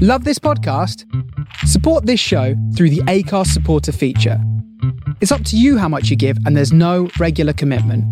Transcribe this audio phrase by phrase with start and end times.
[0.00, 1.04] Love this podcast?
[1.66, 4.40] Support this show through the Acast supporter feature.
[5.20, 8.04] It's up to you how much you give, and there's no regular commitment.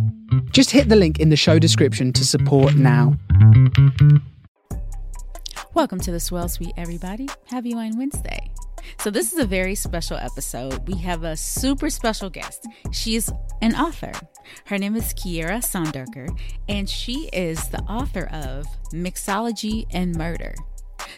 [0.50, 3.16] Just hit the link in the show description to support now.
[5.74, 7.28] Welcome to the Swirl Suite, everybody.
[7.44, 8.50] Happy Wine Wednesday.
[8.98, 10.88] So, this is a very special episode.
[10.88, 12.66] We have a super special guest.
[12.90, 13.30] She's
[13.62, 14.10] an author.
[14.64, 16.36] Her name is Kierra Sondereker,
[16.68, 20.56] and she is the author of Mixology and Murder.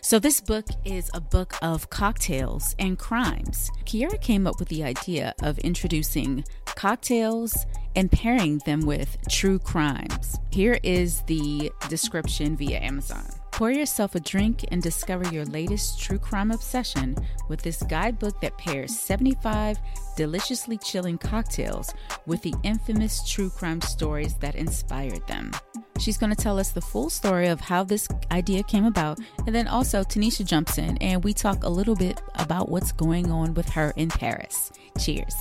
[0.00, 3.70] So, this book is a book of cocktails and crimes.
[3.84, 7.66] Kierra came up with the idea of introducing cocktails
[7.97, 10.38] and pairing them with true crimes.
[10.51, 13.38] Here is the description via Amazon.
[13.59, 17.17] Pour yourself a drink and discover your latest true crime obsession
[17.48, 19.81] with this guidebook that pairs 75
[20.17, 21.93] deliciously chilling cocktails
[22.25, 25.51] with the infamous true crime stories that inspired them.
[25.98, 29.53] She's going to tell us the full story of how this idea came about, and
[29.53, 33.55] then also Tanisha jumps in and we talk a little bit about what's going on
[33.55, 34.70] with her in Paris.
[35.00, 35.34] Cheers.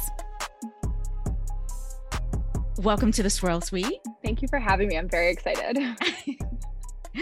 [2.80, 4.00] Welcome to the Swirl Suite.
[4.24, 4.98] Thank you for having me.
[4.98, 5.78] I'm very excited.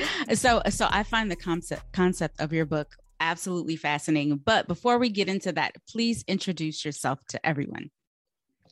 [0.34, 4.38] so so I find the concept concept of your book absolutely fascinating.
[4.38, 7.90] But before we get into that, please introduce yourself to everyone.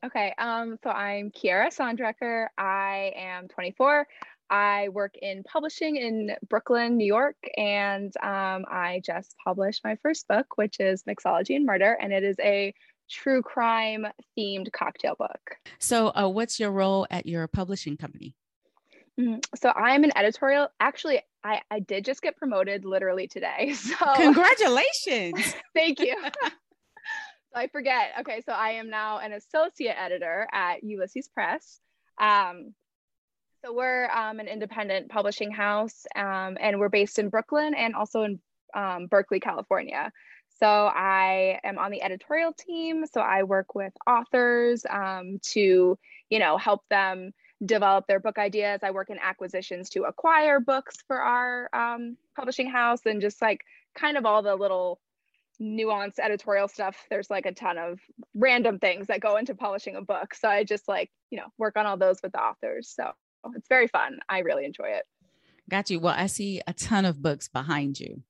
[0.05, 2.47] Okay, um, so I'm Kierra Sondereker.
[2.57, 4.05] I am 24.
[4.49, 10.27] I work in publishing in Brooklyn, New York, and um, I just published my first
[10.27, 12.73] book, which is Mixology and Murder, and it is a
[13.09, 14.05] true crime
[14.37, 15.57] themed cocktail book.
[15.79, 18.35] So, uh, what's your role at your publishing company?
[19.19, 19.39] Mm-hmm.
[19.55, 20.69] So I'm an editorial.
[20.79, 23.75] Actually, I, I did just get promoted literally today.
[23.83, 25.55] So congratulations.
[25.75, 26.15] Thank you.
[26.43, 26.49] so
[27.55, 28.13] I forget.
[28.21, 31.79] Okay, so I am now an associate editor at Ulysses Press.
[32.19, 32.73] Um,
[33.63, 38.23] so we're um, an independent publishing house, um, and we're based in Brooklyn and also
[38.23, 38.39] in
[38.75, 40.11] um, Berkeley, California.
[40.59, 43.05] So I am on the editorial team.
[43.11, 45.97] So I work with authors um, to,
[46.29, 47.31] you know, help them
[47.65, 48.79] develop their book ideas.
[48.83, 53.61] I work in acquisitions to acquire books for our um, publishing house and just like
[53.95, 54.99] kind of all the little
[55.61, 56.97] nuanced editorial stuff.
[57.09, 57.99] There's like a ton of
[58.33, 60.33] random things that go into publishing a book.
[60.35, 62.89] So I just like, you know, work on all those with the authors.
[62.89, 63.11] So
[63.55, 64.19] it's very fun.
[64.27, 65.05] I really enjoy it.
[65.69, 65.99] Got you.
[65.99, 68.23] Well, I see a ton of books behind you.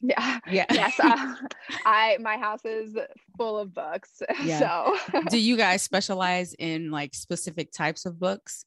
[0.00, 0.38] Yeah.
[0.50, 0.66] Yeah.
[0.70, 0.98] Yes.
[1.00, 1.34] Uh,
[1.84, 2.96] I my house is
[3.36, 4.22] full of books.
[4.42, 4.58] Yeah.
[4.58, 8.64] So do you guys specialize in like specific types of books?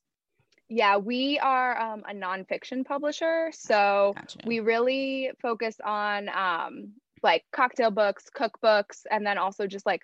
[0.68, 3.52] Yeah, we are um, a nonfiction publisher.
[3.54, 4.40] So gotcha.
[4.46, 6.94] we really focus on um,
[7.24, 10.02] like cocktail books, cookbooks, and then also just like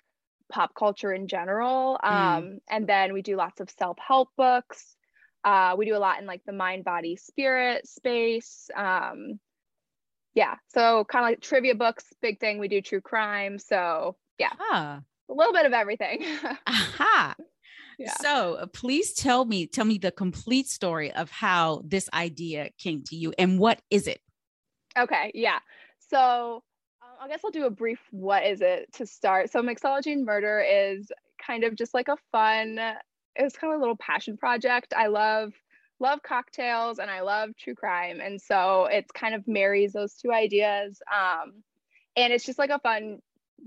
[0.50, 1.98] pop culture in general.
[2.02, 2.10] Mm.
[2.10, 2.58] Um, mm.
[2.68, 4.96] And then we do lots of self help books.
[5.44, 8.68] Uh, we do a lot in like the mind, body, spirit space.
[8.76, 9.38] Um,
[10.34, 14.52] yeah so kind of like trivia books big thing we do true crime so yeah.
[14.58, 15.00] Ah.
[15.28, 16.24] a little bit of everything.
[16.66, 17.34] Aha.
[17.98, 18.12] Yeah.
[18.20, 23.02] so uh, please tell me tell me the complete story of how this idea came
[23.08, 24.20] to you and what is it?
[24.96, 25.58] Okay yeah.
[25.98, 26.62] So
[27.02, 29.50] um, i guess i'll do a brief what is it to start.
[29.50, 31.10] So mixology and murder is
[31.44, 32.78] kind of just like a fun
[33.34, 34.92] it's kind of a little passion project.
[34.96, 35.52] I love
[36.00, 38.20] love cocktails and I love true crime.
[38.20, 41.00] And so it's kind of marries those two ideas.
[41.12, 41.62] Um,
[42.16, 43.18] and it's just like a fun,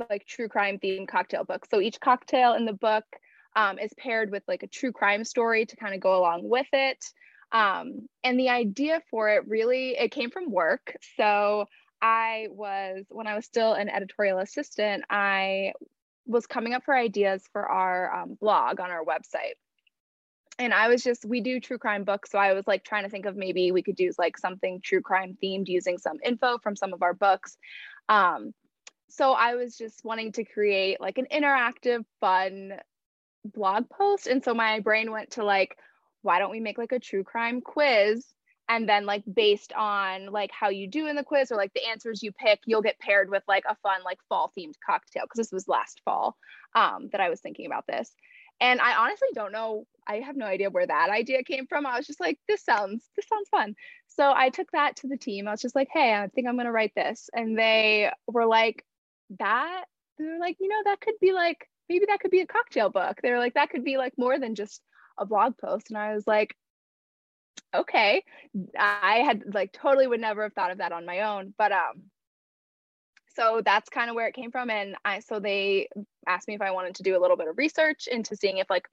[0.10, 1.66] like true crime themed cocktail book.
[1.70, 3.06] So each cocktail in the book
[3.56, 6.68] um, is paired with like a true crime story to kind of go along with
[6.74, 7.04] it.
[7.52, 10.96] Um, and the idea for it really, it came from work.
[11.18, 11.66] So
[12.02, 15.74] I was, when I was still an editorial assistant, I
[16.26, 19.56] was coming up for ideas for our um, blog on our website
[20.62, 23.10] and I was just we do true crime books, so I was like trying to
[23.10, 26.76] think of maybe we could do like something true crime themed using some info from
[26.76, 27.58] some of our books.
[28.08, 28.54] Um,
[29.10, 32.74] so I was just wanting to create like an interactive, fun
[33.44, 35.76] blog post, and so my brain went to like,
[36.22, 38.24] why don't we make like a true crime quiz?
[38.70, 41.90] And then like based on like how you do in the quiz or like the
[41.90, 45.40] answers you pick, you'll get paired with like a fun like fall themed cocktail because
[45.40, 46.38] this was last fall
[46.76, 48.14] um, that I was thinking about this.
[48.62, 49.86] And I honestly don't know.
[50.08, 51.86] I have no idea where that idea came from.
[51.86, 53.76] I was just like, this sounds, this sounds fun.
[54.08, 55.48] So I took that to the team.
[55.48, 57.30] I was just like, hey, I think I'm going to write this.
[57.34, 58.86] And they were like,
[59.40, 59.86] that?
[60.18, 63.20] They're like, you know, that could be like, maybe that could be a cocktail book.
[63.22, 64.82] They're like, that could be like more than just
[65.18, 65.90] a blog post.
[65.90, 66.56] And I was like,
[67.74, 68.24] okay.
[68.78, 71.54] I had like totally would never have thought of that on my own.
[71.58, 72.04] But um,
[73.36, 75.88] so that's kind of where it came from and i so they
[76.28, 78.70] asked me if i wanted to do a little bit of research into seeing if
[78.70, 78.88] like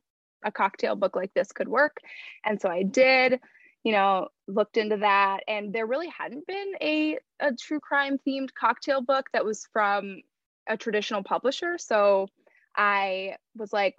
[0.44, 1.98] a cocktail book like this could work
[2.44, 3.40] and so i did
[3.84, 5.40] you know, looked into that.
[5.46, 10.20] And there really hadn't been a, a true crime themed cocktail book that was from
[10.68, 11.78] a traditional publisher.
[11.78, 12.28] So
[12.76, 13.96] I was like,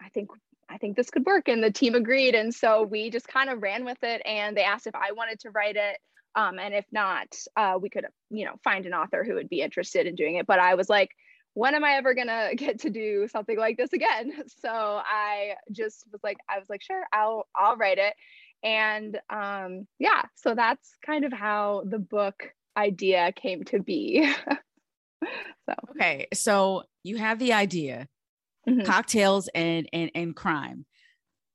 [0.00, 0.30] I think
[0.70, 1.48] I think this could work.
[1.48, 2.34] And the team agreed.
[2.34, 4.20] And so we just kind of ran with it.
[4.24, 5.98] And they asked if I wanted to write it.
[6.34, 9.62] Um, and if not, uh, we could, you know, find an author who would be
[9.62, 10.46] interested in doing it.
[10.46, 11.10] But I was like,
[11.54, 14.32] when am I ever gonna get to do something like this again?
[14.60, 18.14] So I just was like, I was like, sure, I'll I'll write it.
[18.62, 24.32] And um, yeah, so that's kind of how the book idea came to be.
[25.24, 28.08] so okay, so you have the idea,
[28.68, 28.82] mm-hmm.
[28.82, 30.86] cocktails and and and crime.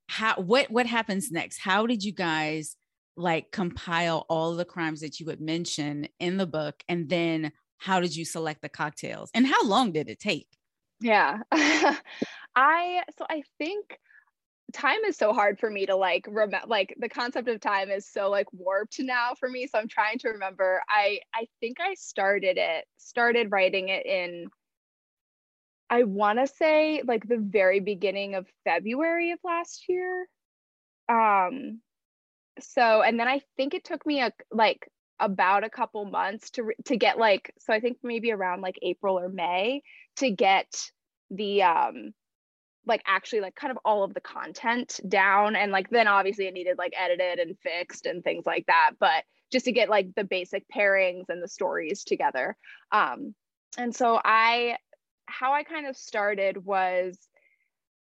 [0.08, 1.60] How what what happens next?
[1.60, 2.76] How did you guys
[3.16, 8.00] like compile all the crimes that you would mention in the book and then how
[8.00, 9.30] did you select the cocktails?
[9.34, 10.48] And how long did it take?
[11.02, 11.40] Yeah.
[12.56, 13.98] I so i think
[14.74, 18.08] time is so hard for me to like remember like the concept of time is
[18.08, 20.82] so like warped now for me so i'm trying to remember.
[20.90, 24.48] I i think i started it started writing it in
[25.90, 30.26] i want to say like the very beginning of february of last year.
[31.10, 31.82] Um
[32.60, 34.88] so and then i think it took me a like
[35.20, 39.20] about a couple months to to get like so i think maybe around like april
[39.20, 39.82] or may
[40.16, 40.68] to get
[41.32, 42.14] the um
[42.86, 45.56] like actually like kind of all of the content down.
[45.56, 49.24] And like then obviously it needed like edited and fixed and things like that but
[49.52, 52.58] just to get like the basic pairings and the stories together.
[52.92, 53.36] Um
[53.78, 54.78] and so i
[55.26, 57.18] how i kind of started was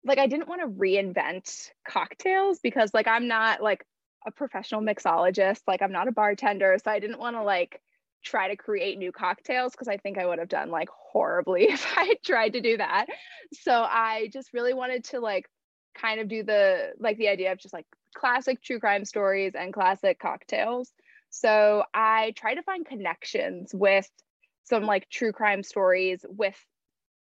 [0.05, 3.85] like i didn't want to reinvent cocktails because like i'm not like
[4.27, 5.63] a professional mixologist.
[5.67, 7.81] Like I'm not a bartender, so I didn't want to like
[8.23, 11.87] try to create new cocktails because I think I would have done like horribly if
[11.97, 13.07] I had tried to do that.
[13.53, 15.49] So I just really wanted to like
[15.97, 19.73] kind of do the like the idea of just like classic true crime stories and
[19.73, 20.93] classic cocktails.
[21.31, 24.09] So I tried to find connections with
[24.65, 26.57] some like true crime stories with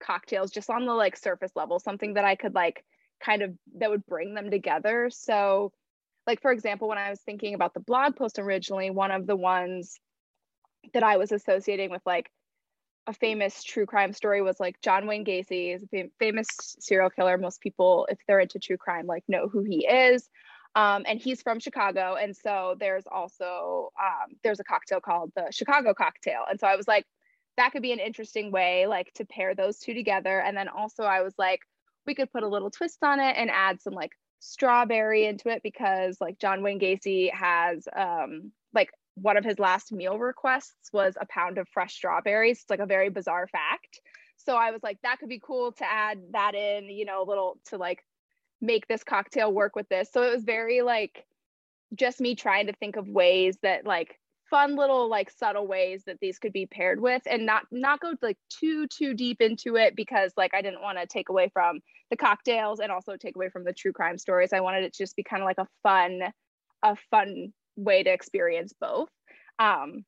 [0.01, 2.85] cocktails just on the like surface level, something that I could like
[3.21, 5.11] kind of that would bring them together.
[5.11, 5.73] So
[6.27, 9.37] like for example when i was thinking about the blog post originally one of the
[9.37, 9.99] ones
[10.93, 12.31] that i was associating with like
[13.07, 16.47] a famous true crime story was like john wayne gacy is a famous
[16.79, 17.37] serial killer.
[17.37, 20.29] Most people if they're into true crime like know who he is.
[20.75, 22.17] Um, and he's from chicago.
[22.19, 26.45] And so there's also um, there's a cocktail called the chicago cocktail.
[26.49, 27.05] And so i was like
[27.57, 30.41] that could be an interesting way like to pair those two together.
[30.41, 31.61] And then also i was like
[32.07, 34.13] we could put a little twist on it and add some like
[34.43, 39.93] strawberry into it because like John Wayne Gacy has um like one of his last
[39.93, 42.61] meal requests was a pound of fresh strawberries.
[42.63, 44.01] It's like a very bizarre fact.
[44.39, 47.29] So I was like, that could be cool to add that in, you know, a
[47.29, 48.05] little to like
[48.61, 50.11] make this cocktail work with this.
[50.11, 51.25] So it was very like
[51.95, 54.19] just me trying to think of ways that like
[54.53, 58.13] fun little like subtle ways that these could be paired with and not not go
[58.21, 61.81] like too too deep into it because like I didn't want to take away from
[62.11, 64.53] the cocktails and also take away from the true crime stories.
[64.53, 66.21] I wanted it to just be kind of like a fun
[66.83, 69.09] a fun way to experience both.
[69.59, 70.05] Um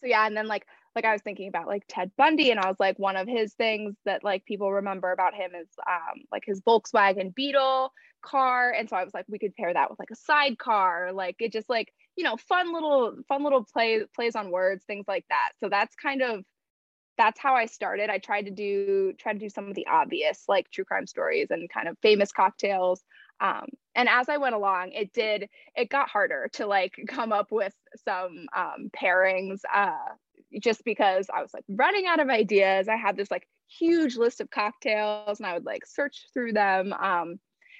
[0.00, 0.64] so yeah, and then like
[0.94, 3.54] like I was thinking about like Ted Bundy and I was like one of his
[3.54, 8.88] things that like people remember about him is um like his Volkswagen Beetle car and
[8.88, 11.68] so I was like we could pair that with like a sidecar like it just
[11.68, 11.88] like
[12.18, 15.52] you know fun little fun little play plays on words things like that.
[15.60, 16.44] So that's kind of
[17.16, 18.10] that's how I started.
[18.10, 21.46] I tried to do try to do some of the obvious like true crime stories
[21.50, 23.04] and kind of famous cocktails.
[23.40, 27.52] Um, and as I went along it did it got harder to like come up
[27.52, 29.92] with some um, pairings uh,
[30.60, 32.88] just because I was like running out of ideas.
[32.88, 36.92] I had this like huge list of cocktails and I would like search through them.
[36.92, 37.38] Um,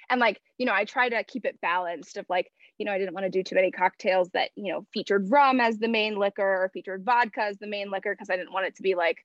[0.09, 2.97] and like you know i try to keep it balanced of like you know i
[2.97, 6.17] didn't want to do too many cocktails that you know featured rum as the main
[6.17, 8.95] liquor or featured vodka as the main liquor because i didn't want it to be
[8.95, 9.17] like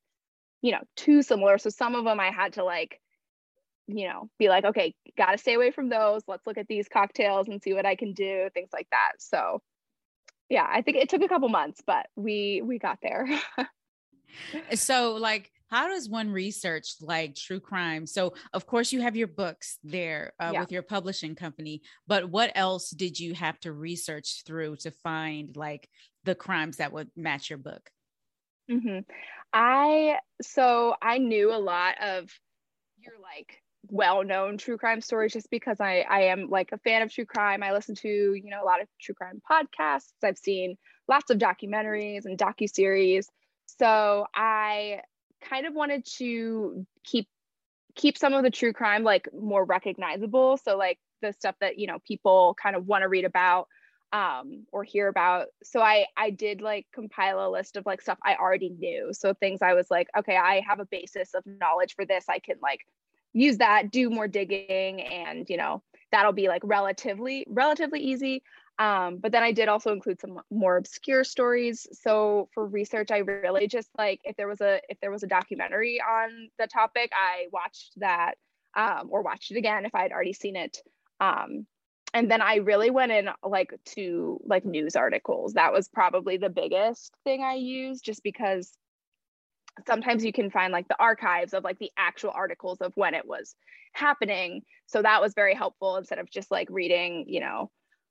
[0.65, 1.59] you know too similar.
[1.59, 2.99] So some of them i had to like
[3.87, 6.23] you know be like okay got to stay away from those.
[6.27, 9.13] Let's look at these cocktails and see what i can do things like that.
[9.19, 9.61] So
[10.49, 13.29] yeah i think it took a couple months but we we got there.
[14.75, 19.27] So like how does one research like true crime so of course you have your
[19.27, 20.61] books there uh, yeah.
[20.61, 25.57] with your publishing company but what else did you have to research through to find
[25.57, 25.89] like
[26.23, 27.91] the crimes that would match your book
[28.71, 29.01] mm-hmm.
[29.53, 32.31] i so i knew a lot of
[32.99, 37.13] your like well-known true crime stories just because I I am like a fan of
[37.13, 37.63] true crime.
[37.63, 40.09] I listen to, you know, a lot of true crime podcasts.
[40.23, 40.77] I've seen
[41.07, 43.29] lots of documentaries and docu-series.
[43.67, 45.01] So I
[45.49, 47.29] kind of wanted to keep
[47.95, 50.57] keep some of the true crime like more recognizable.
[50.57, 53.69] So like the stuff that you know people kind of want to read about
[54.13, 55.47] um, or hear about.
[55.63, 59.11] So I I did like compile a list of like stuff I already knew.
[59.13, 62.25] So things I was like, okay, I have a basis of knowledge for this.
[62.29, 62.87] I can like
[63.33, 65.83] use that, do more digging, and you know
[66.13, 68.43] that'll be like relatively relatively easy.
[68.79, 71.87] Um, but then I did also include some more obscure stories.
[71.93, 75.29] So for research, I really just like if there was a if there was a
[75.29, 78.35] documentary on the topic, I watched that
[78.77, 80.79] um, or watched it again if I had already seen it.
[81.21, 81.67] Um,
[82.13, 85.55] and then I really went in like to like news articles.
[85.55, 88.73] That was probably the biggest thing I used just because
[89.87, 93.27] sometimes you can find like the archives of like the actual articles of when it
[93.27, 93.55] was
[93.93, 94.63] happening.
[94.87, 97.71] So that was very helpful instead of just like reading, you know,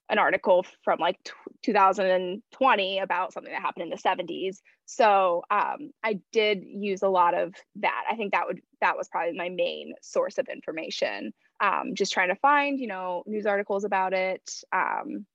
[0.10, 1.32] an article from like t-
[1.64, 4.58] 2020 about something that happened in the 70s.
[4.86, 8.04] So um, I did use a lot of that.
[8.10, 11.34] I think that would that was probably my main source of information
[11.64, 14.64] um, just trying to find, you know, news articles about it.
[14.74, 15.26] Um,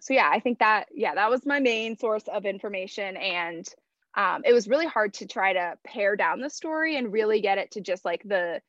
[0.00, 3.16] so yeah, I think that, yeah, that was my main source of information.
[3.16, 3.68] And
[4.16, 7.58] um, it was really hard to try to pare down the story and really get
[7.58, 8.62] it to just like the,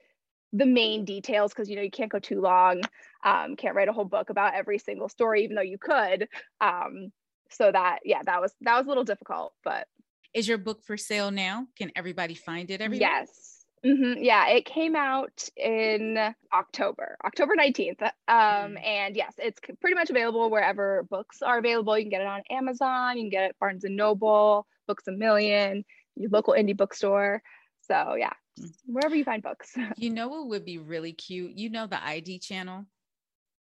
[0.53, 2.81] the main details because you know you can't go too long
[3.23, 6.27] um, can't write a whole book about every single story even though you could
[6.61, 7.11] um,
[7.49, 9.87] so that yeah that was that was a little difficult but
[10.33, 14.23] is your book for sale now can everybody find it everywhere yes Mm-hmm.
[14.23, 16.17] Yeah, it came out in
[16.53, 18.01] October, October 19th.
[18.01, 18.85] Um, mm.
[18.85, 21.97] And yes, it's pretty much available wherever books are available.
[21.97, 25.11] You can get it on Amazon, you can get it Barnes and Noble, Books a
[25.11, 27.41] Million, your local indie bookstore.
[27.87, 28.33] So yeah.
[28.85, 29.75] Wherever you find books.
[29.97, 31.57] you know what would be really cute?
[31.57, 32.85] You know the ID channel?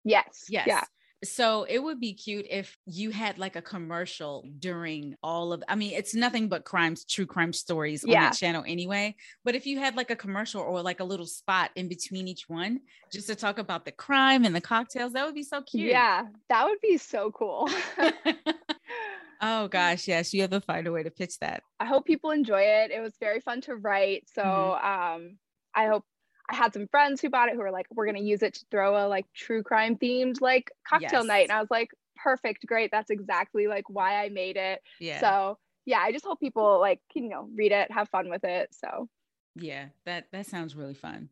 [0.04, 0.44] Yes.
[0.48, 0.66] Yes.
[0.66, 0.84] Yeah.
[1.24, 5.74] So it would be cute if you had like a commercial during all of I
[5.74, 8.16] mean it's nothing but crimes true crime stories yeah.
[8.16, 11.24] on that channel anyway but if you had like a commercial or like a little
[11.24, 15.24] spot in between each one just to talk about the crime and the cocktails that
[15.24, 15.90] would be so cute.
[15.90, 17.70] Yeah, that would be so cool.
[19.40, 21.62] oh gosh, yes, you have to find a way to pitch that.
[21.80, 22.90] I hope people enjoy it.
[22.90, 24.28] It was very fun to write.
[24.34, 25.22] So mm-hmm.
[25.22, 25.38] um
[25.74, 26.04] I hope
[26.50, 28.66] I had some friends who bought it who were like, we're gonna use it to
[28.70, 31.26] throw a like true crime themed like cocktail yes.
[31.26, 31.42] night.
[31.44, 32.90] And I was like, perfect, great.
[32.90, 34.80] That's exactly like why I made it.
[35.00, 35.20] Yeah.
[35.20, 38.68] So yeah, I just hope people like, you know, read it, have fun with it.
[38.72, 39.08] So
[39.56, 41.28] yeah, that that sounds really fun.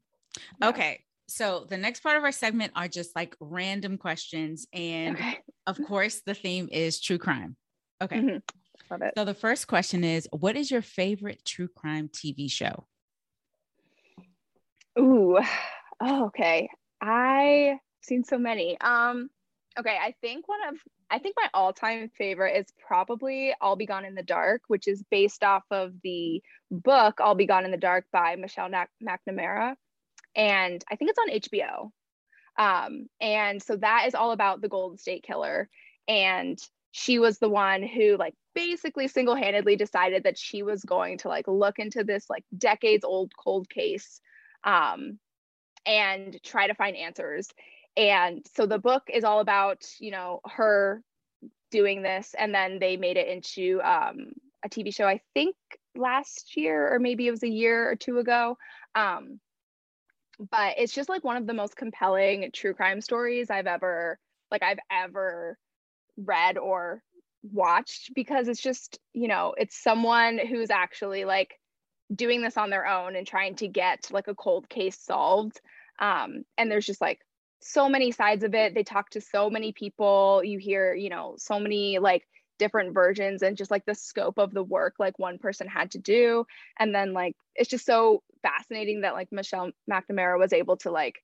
[0.61, 0.69] Yeah.
[0.69, 1.01] Okay.
[1.29, 4.67] So the next part of our segment are just like random questions.
[4.73, 5.39] And okay.
[5.67, 7.57] of course, the theme is true crime.
[8.03, 8.17] Okay.
[8.17, 8.39] Mm-hmm.
[8.91, 9.15] Love it.
[9.17, 12.87] So the first question is what is your favorite true crime TV show?
[14.99, 15.39] Ooh,
[16.01, 16.69] oh, okay.
[17.01, 18.79] I've seen so many.
[18.81, 19.31] Um,
[19.79, 20.77] okay, I think one of
[21.11, 25.05] I think my all-time favorite is probably I'll Be Gone in the Dark, which is
[25.11, 29.75] based off of the book I'll Be Gone in the Dark by Michelle McNamara,
[30.35, 31.91] and I think it's on HBO.
[32.59, 35.69] Um, and so that is all about the Golden State Killer,
[36.09, 36.59] and
[36.93, 41.49] she was the one who like basically single-handedly decided that she was going to like
[41.49, 44.21] look into this like decades old cold case
[44.63, 45.19] um,
[45.87, 47.49] and try to find answers.
[47.97, 51.03] And so the book is all about, you know, her
[51.71, 52.35] doing this.
[52.39, 54.33] And then they made it into um,
[54.63, 55.57] a TV show, I think
[55.97, 58.59] last year, or maybe it was a year or two ago.
[58.95, 59.41] Um,
[60.51, 64.19] but it's just like one of the most compelling true crime stories I've ever,
[64.51, 65.57] like, I've ever
[66.17, 67.03] read or
[67.43, 71.59] watched because it's just, you know, it's someone who's actually like
[72.15, 75.61] doing this on their own and trying to get like a cold case solved.
[75.99, 77.21] Um, and there's just like
[77.61, 78.75] so many sides of it.
[78.75, 80.43] They talk to so many people.
[80.45, 82.27] You hear, you know, so many like
[82.59, 85.99] different versions and just like the scope of the work like one person had to
[85.99, 86.45] do.
[86.79, 91.23] And then like it's just so fascinating that like Michelle McNamara was able to like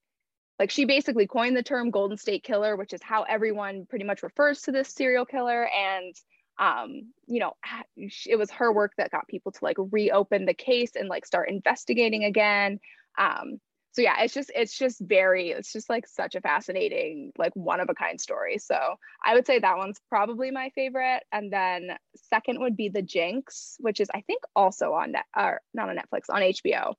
[0.58, 4.22] like she basically coined the term golden state killer which is how everyone pretty much
[4.22, 6.14] refers to this serial killer and
[6.58, 7.52] um, you know,
[7.96, 11.48] it was her work that got people to like reopen the case and like start
[11.48, 12.80] investigating again.
[13.16, 13.60] Um,
[13.92, 17.80] so yeah, it's just it's just very it's just like such a fascinating like one
[17.80, 18.58] of a kind story.
[18.58, 18.76] So
[19.24, 21.90] I would say that one's probably my favorite, and then
[22.30, 25.96] second would be the Jinx, which is I think also on net or not on
[25.96, 26.94] Netflix on HBO,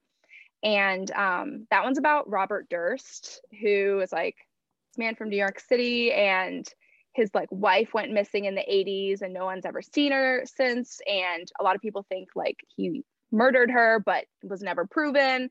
[0.64, 4.36] and um, that one's about Robert Durst, who is like
[4.92, 6.68] this man from New York City and
[7.14, 11.00] his like wife went missing in the 80s and no one's ever seen her since.
[11.08, 15.50] And a lot of people think like he murdered her but was never proven.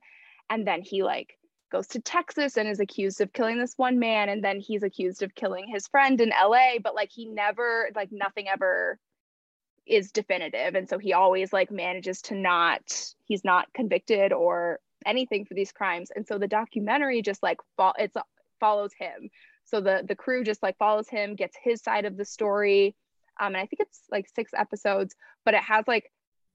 [0.50, 1.38] And then he like
[1.70, 4.28] goes to Texas and is accused of killing this one man.
[4.28, 8.10] And then he's accused of killing his friend in LA but like he never like
[8.12, 8.98] nothing ever
[9.86, 10.74] is definitive.
[10.74, 12.82] And so he always like manages to not
[13.24, 17.94] he's not convicted or anything for these crimes and so the documentary just like fall
[17.98, 18.16] it's
[18.60, 19.30] follows him.
[19.64, 22.94] So the the crew just like follows him, gets his side of the story.
[23.40, 25.14] Um, and I think it's like six episodes,
[25.44, 26.10] but it has like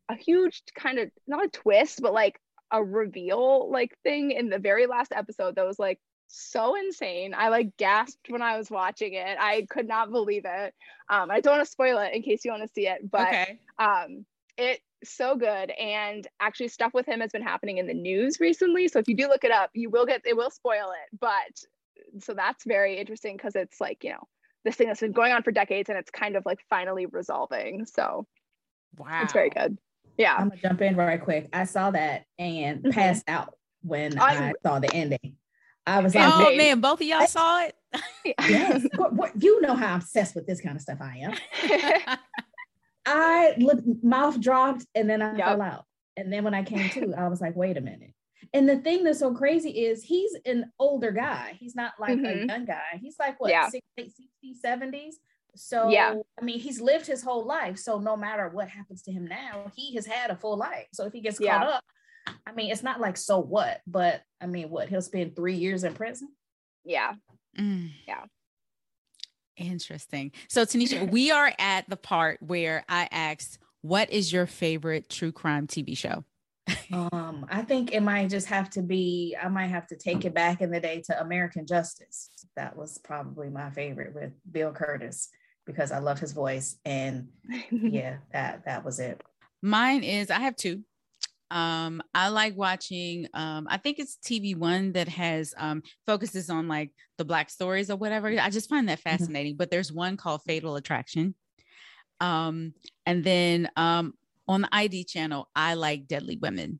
[0.09, 2.39] a huge kind of not a twist, but like
[2.71, 7.33] a reveal like thing in the very last episode that was like so insane.
[7.37, 9.37] I like gasped when I was watching it.
[9.39, 10.73] I could not believe it.
[11.09, 13.27] Um, I don't want to spoil it in case you want to see it, but
[13.27, 13.59] okay.
[13.77, 14.25] um,
[14.57, 15.71] it so good.
[15.71, 18.87] And actually, stuff with him has been happening in the news recently.
[18.87, 21.19] So if you do look it up, you will get it will spoil it.
[21.19, 24.27] But so that's very interesting because it's like you know
[24.63, 27.85] this thing that's been going on for decades and it's kind of like finally resolving.
[27.85, 28.25] So
[28.97, 29.77] wow, it's very good.
[30.17, 31.49] Yeah, I'm gonna jump in right quick.
[31.53, 32.91] I saw that and mm-hmm.
[32.91, 35.37] passed out when I, I saw the ending.
[35.85, 37.75] I was like, oh man, both of y'all saw it.
[38.39, 42.17] yes, what, what, you know how obsessed with this kind of stuff I am.
[43.13, 45.47] I looked, mouth dropped, and then I yep.
[45.47, 45.85] fell out.
[46.17, 48.13] And then when I came to, I was like, wait a minute.
[48.53, 51.57] And the thing that's so crazy is he's an older guy.
[51.59, 52.49] He's not like mm-hmm.
[52.49, 52.99] a young guy.
[53.01, 53.69] He's like what, yeah.
[53.97, 55.13] 60s, 60s, 70s.
[55.55, 57.77] So yeah, I mean, he's lived his whole life.
[57.77, 60.87] So no matter what happens to him now, he has had a full life.
[60.93, 61.59] So if he gets yeah.
[61.59, 61.83] caught up,
[62.47, 65.83] I mean, it's not like so what, but I mean, what he'll spend three years
[65.83, 66.29] in prison.
[66.83, 67.13] Yeah.
[67.57, 67.91] Mm.
[68.07, 68.23] Yeah.
[69.57, 70.31] Interesting.
[70.47, 75.31] So, Tanisha, we are at the part where I asked, what is your favorite true
[75.31, 76.23] crime TV show?
[76.93, 80.33] um, I think it might just have to be, I might have to take it
[80.33, 82.29] back in the day to American Justice.
[82.55, 85.27] That was probably my favorite with Bill Kurtis
[85.65, 86.77] because I love his voice.
[86.85, 87.27] And
[87.71, 89.21] yeah, that that was it.
[89.61, 90.83] Mine is I have two.
[91.53, 96.67] Um, I like watching, um, I think it's TV One that has um, focuses on
[96.67, 98.27] like the Black stories or whatever.
[98.27, 99.09] I just find that mm-hmm.
[99.09, 99.53] fascinating.
[99.53, 99.57] Mm-hmm.
[99.57, 101.35] But there's one called Fatal Attraction.
[102.19, 102.73] Um,
[103.05, 104.15] and then um,
[104.47, 106.79] on the ID channel, I like Deadly Women.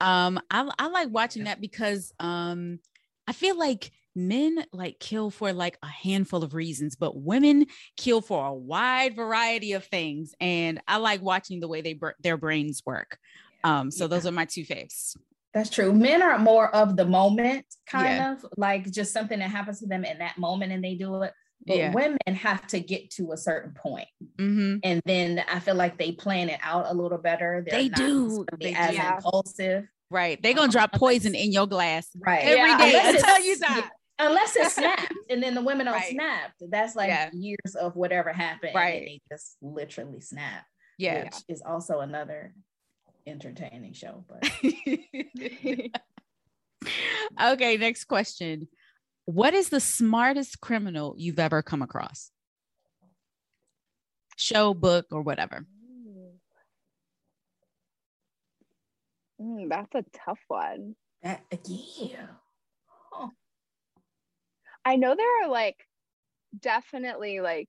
[0.00, 2.78] Um, I, I like watching that because um,
[3.28, 7.66] I feel like men like kill for like a handful of reasons, but women
[7.98, 10.34] kill for a wide variety of things.
[10.40, 13.18] And I like watching the way they their brains work.
[13.64, 14.08] Um, so yeah.
[14.08, 15.16] those are my two faves.
[15.52, 15.92] That's true.
[15.92, 18.32] Men are more of the moment, kind yeah.
[18.32, 21.32] of like just something that happens to them in that moment and they do it.
[21.66, 21.92] But yeah.
[21.92, 24.08] women have to get to a certain point.
[24.38, 24.78] Mm-hmm.
[24.82, 27.64] And then I feel like they plan it out a little better.
[27.66, 28.46] They're they do.
[28.58, 29.02] They as do.
[29.02, 29.86] impulsive.
[30.10, 30.40] Right.
[30.42, 32.78] They're gonna drop poison in your glass right every yeah.
[32.78, 33.82] day unless until you die.
[34.22, 36.12] Unless it snapped and then the women don't right.
[36.12, 36.52] snap.
[36.60, 37.30] That's like yeah.
[37.32, 38.72] years of whatever happened.
[38.74, 38.98] Right.
[38.98, 40.66] And they just literally snap.
[40.98, 41.24] Yeah.
[41.24, 42.52] Which is also another
[43.26, 44.24] entertaining show.
[44.28, 44.50] But
[47.52, 48.68] okay, next question.
[49.24, 52.30] What is the smartest criminal you've ever come across?
[54.36, 55.66] Show, book, or whatever.
[59.40, 60.96] Mm, that's a tough one.
[61.22, 62.26] That, yeah.
[63.12, 63.28] Huh.
[64.84, 65.76] I know there are like
[66.58, 67.68] definitely like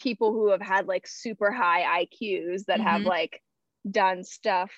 [0.00, 2.88] people who have had like super high IQs that mm-hmm.
[2.88, 3.40] have like
[3.90, 4.70] done stuff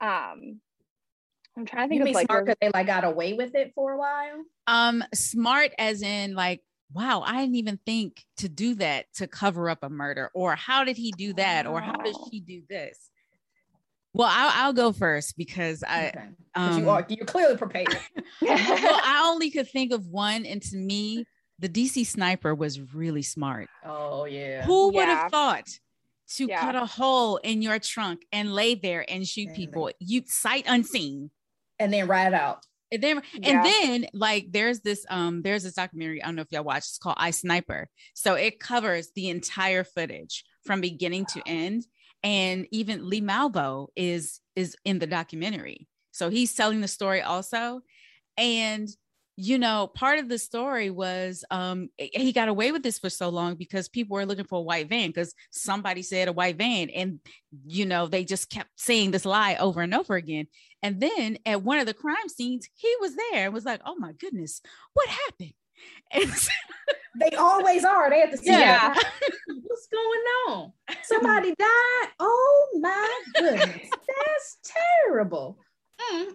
[0.00, 0.60] um
[1.56, 3.54] I'm trying to think you of mean like smart because they like got away with
[3.54, 4.44] it for a while.
[4.66, 9.68] Um, smart as in like, wow, I didn't even think to do that to cover
[9.68, 13.10] up a murder, or how did he do that, or how does she do this?
[14.12, 16.28] Well, I'll, I'll go first because I okay.
[16.54, 17.88] um, you are you're clearly prepared.
[18.42, 21.26] well, I only could think of one, and to me,
[21.58, 23.68] the DC sniper was really smart.
[23.84, 24.64] Oh yeah.
[24.64, 25.22] Who would yeah.
[25.22, 25.68] have thought
[26.36, 26.60] to yeah.
[26.60, 29.90] cut a hole in your trunk and lay there and shoot and people.
[29.98, 31.30] You sight unseen.
[31.78, 32.64] And then ride out.
[32.92, 33.48] And then, yeah.
[33.50, 36.78] and then like there's this um there's this documentary I don't know if y'all watch
[36.78, 41.42] it's called I Sniper so it covers the entire footage from beginning wow.
[41.42, 41.84] to end
[42.24, 47.80] and even Lee Malvo is is in the documentary so he's telling the story also
[48.36, 48.88] and
[49.42, 53.30] you know, part of the story was um, he got away with this for so
[53.30, 56.90] long because people were looking for a white van because somebody said a white van.
[56.90, 57.20] And,
[57.64, 60.46] you know, they just kept saying this lie over and over again.
[60.82, 63.96] And then at one of the crime scenes, he was there and was like, oh
[63.98, 64.60] my goodness,
[64.92, 65.54] what happened?
[66.12, 66.30] And
[67.18, 68.10] they always are.
[68.10, 68.94] They have to see yeah.
[69.62, 70.72] what's going on.
[71.02, 72.08] Somebody died.
[72.18, 73.88] Oh my goodness.
[73.90, 74.74] That's
[75.06, 75.58] terrible.
[76.12, 76.26] Mm,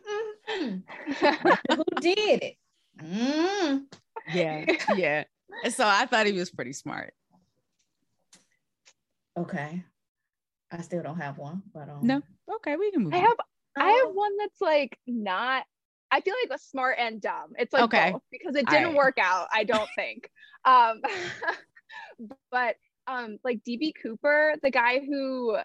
[0.49, 0.83] mm,
[1.21, 1.57] mm.
[1.75, 2.55] Who did it?
[3.05, 3.83] Mm.
[4.33, 4.65] Yeah,
[4.95, 5.23] yeah.
[5.63, 7.13] And so I thought he was pretty smart.
[9.37, 9.83] Okay.
[10.71, 12.21] I still don't have one, but um, no.
[12.55, 13.13] Okay, we can move.
[13.13, 13.23] I on.
[13.23, 13.37] have
[13.77, 15.63] I have one that's like not
[16.11, 17.53] I feel like a smart and dumb.
[17.57, 18.11] It's like okay.
[18.11, 18.95] both because it didn't right.
[18.95, 20.29] work out, I don't think.
[20.65, 21.01] um
[22.51, 22.75] but
[23.07, 25.57] um like DB Cooper, the guy who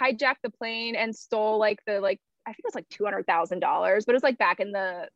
[0.00, 3.26] hijacked the plane and stole like the like I think it was like two hundred
[3.26, 5.08] thousand dollars, but it was like back in the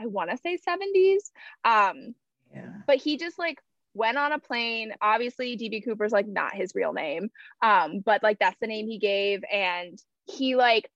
[0.00, 1.30] I want to say 70s.
[1.64, 2.14] Um,
[2.54, 2.72] Yeah.
[2.86, 3.58] But he just like
[3.94, 4.92] went on a plane.
[5.00, 7.30] Obviously, DB Cooper's like not his real name.
[7.62, 9.42] Um, but like that's the name he gave.
[9.50, 10.90] And he like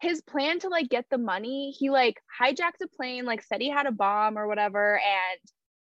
[0.00, 3.70] his plan to like get the money, he like hijacked a plane, like said he
[3.70, 5.40] had a bomb or whatever, and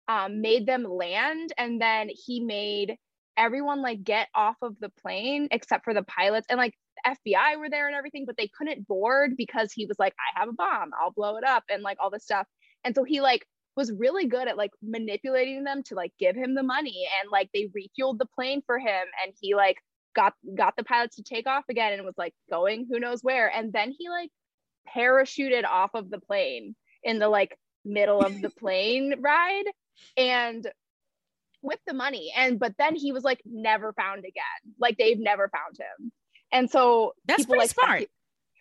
[0.08, 1.52] um made them land.
[1.58, 2.96] And then he made
[3.36, 6.46] everyone like get off of the plane except for the pilots.
[6.48, 6.74] And like
[7.06, 10.48] FBI were there and everything, but they couldn't board because he was like, I have
[10.48, 12.46] a bomb, I'll blow it up, and like all this stuff.
[12.84, 16.54] And so he like was really good at like manipulating them to like give him
[16.54, 19.78] the money and like they refueled the plane for him and he like
[20.14, 23.48] got got the pilots to take off again and was like going who knows where.
[23.48, 24.30] And then he like
[24.96, 29.64] parachuted off of the plane in the like middle of the plane ride
[30.16, 30.66] and
[31.62, 32.32] with the money.
[32.36, 34.74] And but then he was like never found again.
[34.78, 36.12] Like they've never found him
[36.54, 38.06] and so that's people, pretty like, smart specu-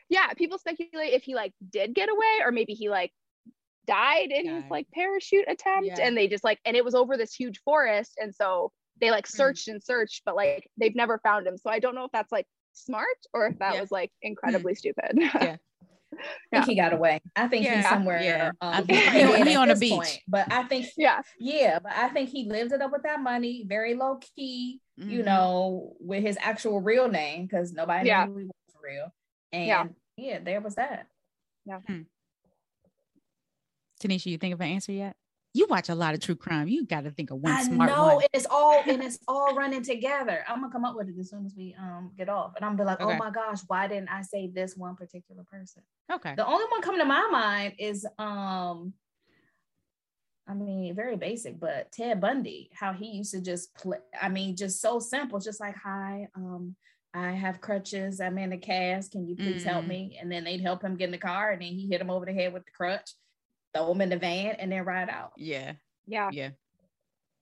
[0.10, 3.12] yeah people speculate if he like did get away or maybe he like
[3.86, 6.00] died in his like parachute attempt yeah.
[6.02, 9.28] and they just like and it was over this huge forest and so they like
[9.28, 9.36] hmm.
[9.36, 9.74] searched mm.
[9.74, 12.48] and searched but like they've never found him so i don't know if that's like
[12.74, 13.82] smart or if that yeah.
[13.82, 15.58] was like incredibly stupid yeah
[16.52, 17.20] I think he got away.
[17.36, 17.78] I think yeah.
[17.78, 18.22] he's somewhere.
[18.22, 18.52] Yeah.
[18.62, 19.00] Um, I think
[19.46, 19.94] he, he on a beach.
[19.94, 20.20] Point.
[20.28, 21.80] But I think, yeah, yeah.
[21.80, 24.80] But I think he lives it up with that money, very low key.
[25.00, 25.10] Mm-hmm.
[25.10, 28.26] You know, with his actual real name because nobody yeah.
[28.26, 29.12] knew he was for real.
[29.52, 29.86] And yeah,
[30.18, 31.08] yeah there was that.
[31.66, 31.80] Yeah.
[31.88, 32.02] Hmm.
[34.00, 35.16] Tanisha, you think of an answer yet?
[35.56, 36.68] You watch a lot of true crime.
[36.68, 38.26] You got to think of one I smart know, one.
[38.34, 40.44] it's all and it's all running together.
[40.48, 42.76] I'm gonna come up with it as soon as we um get off, and I'm
[42.76, 43.16] gonna be like, oh okay.
[43.16, 45.84] oh my gosh, why didn't I say this one particular person?
[46.12, 46.34] Okay.
[46.36, 48.94] The only one coming to my mind is um,
[50.48, 54.00] I mean, very basic, but Ted Bundy, how he used to just play.
[54.20, 56.76] I mean, just so simple, just like hi, um,
[57.14, 58.20] I have crutches.
[58.20, 59.12] I'm in a cast.
[59.12, 59.68] Can you please mm.
[59.68, 60.18] help me?
[60.20, 62.26] And then they'd help him get in the car, and then he hit him over
[62.26, 63.12] the head with the crutch
[63.74, 65.34] throw them in the van and then ride out.
[65.38, 65.74] Yeah.
[66.08, 66.30] Yeah.
[66.32, 66.50] Yeah.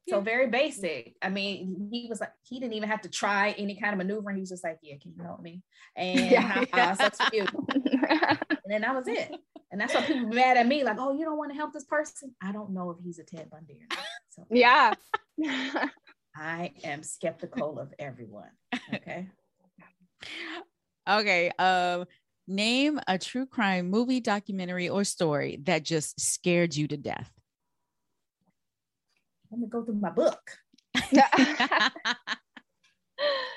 [0.09, 1.15] So very basic.
[1.21, 4.31] I mean, he was like, he didn't even have to try any kind of maneuver.
[4.31, 5.61] He was just like, "Yeah, can you help me?"
[5.95, 6.93] And yeah.
[6.95, 7.45] sucks for you.
[7.69, 9.31] and then that was it.
[9.71, 11.85] And that's why people mad at me, like, "Oh, you don't want to help this
[11.85, 14.05] person?" I don't know if he's a Ted Bundy or not.
[14.31, 14.93] So yeah,
[16.35, 18.51] I am skeptical of everyone.
[18.93, 19.29] Okay.
[21.09, 21.51] okay.
[21.57, 22.05] Um,
[22.47, 27.31] Name a true crime movie, documentary, or story that just scared you to death.
[29.51, 30.39] Let me go through my book.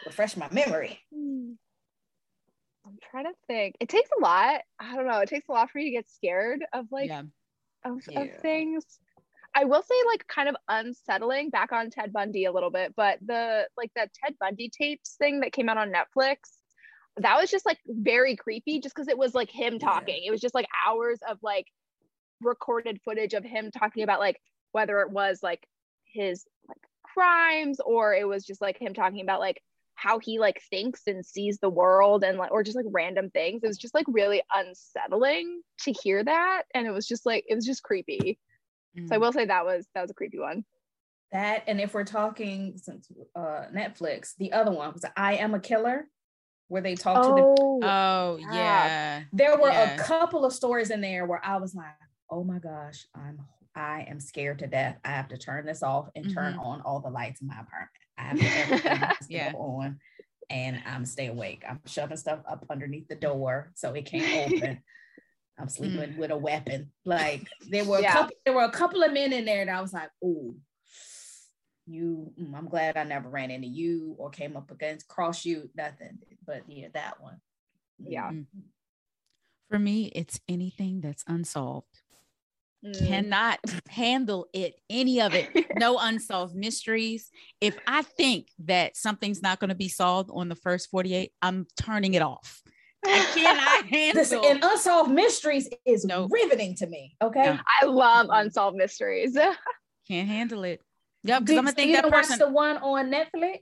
[0.06, 1.00] Refresh my memory.
[1.12, 3.76] I'm trying to think.
[3.80, 4.60] It takes a lot.
[4.78, 5.20] I don't know.
[5.20, 7.22] It takes a lot for you to get scared of like yeah.
[7.84, 8.20] Of, yeah.
[8.20, 8.84] of things.
[9.54, 13.18] I will say like kind of unsettling back on Ted Bundy a little bit, but
[13.24, 16.36] the like that Ted Bundy tapes thing that came out on Netflix
[17.18, 20.20] that was just like very creepy just because it was like him talking.
[20.22, 20.28] Yeah.
[20.28, 21.66] It was just like hours of like
[22.40, 24.40] recorded footage of him talking about like
[24.72, 25.66] whether it was like
[26.04, 29.62] his like crimes or it was just like him talking about like
[29.94, 33.62] how he like thinks and sees the world and like or just like random things.
[33.62, 37.54] It was just like really unsettling to hear that and it was just like it
[37.54, 38.38] was just creepy.
[38.98, 39.08] Mm.
[39.08, 39.20] So I mm.
[39.20, 40.64] will say that was that was a creepy one.
[41.30, 45.60] That and if we're talking since uh Netflix, the other one was I am a
[45.60, 46.08] killer
[46.68, 49.94] where they talk oh, to the oh, oh yeah there were yeah.
[49.94, 51.86] a couple of stories in there where i was like
[52.30, 53.38] oh my gosh i'm
[53.74, 56.34] i am scared to death i have to turn this off and mm-hmm.
[56.34, 59.52] turn on all the lights in my apartment i have to everything yeah.
[59.52, 59.98] go on
[60.50, 64.78] and i'm stay awake i'm shoving stuff up underneath the door so it can't open
[65.58, 66.16] i'm sleeping mm.
[66.16, 69.44] with a weapon like there were a couple there were a couple of men in
[69.44, 70.54] there that i was like oh
[71.86, 75.68] you mm, i'm glad i never ran into you or came up against cross you
[75.76, 77.40] nothing but yeah that one
[77.98, 78.60] yeah mm-hmm.
[79.70, 82.00] for me it's anything that's unsolved
[82.84, 83.06] mm.
[83.06, 89.60] cannot handle it any of it no unsolved mysteries if i think that something's not
[89.60, 92.62] going to be solved on the first 48 i'm turning it off
[93.06, 94.22] I cannot handle.
[94.22, 96.30] This, and unsolved mysteries is nope.
[96.32, 97.14] riveting to me.
[97.22, 97.58] Okay, no.
[97.82, 99.36] I love unsolved mysteries.
[100.08, 100.80] Can't handle it.
[101.24, 102.38] Yeah, because I'm gonna think that person.
[102.38, 103.60] the one on Netflix.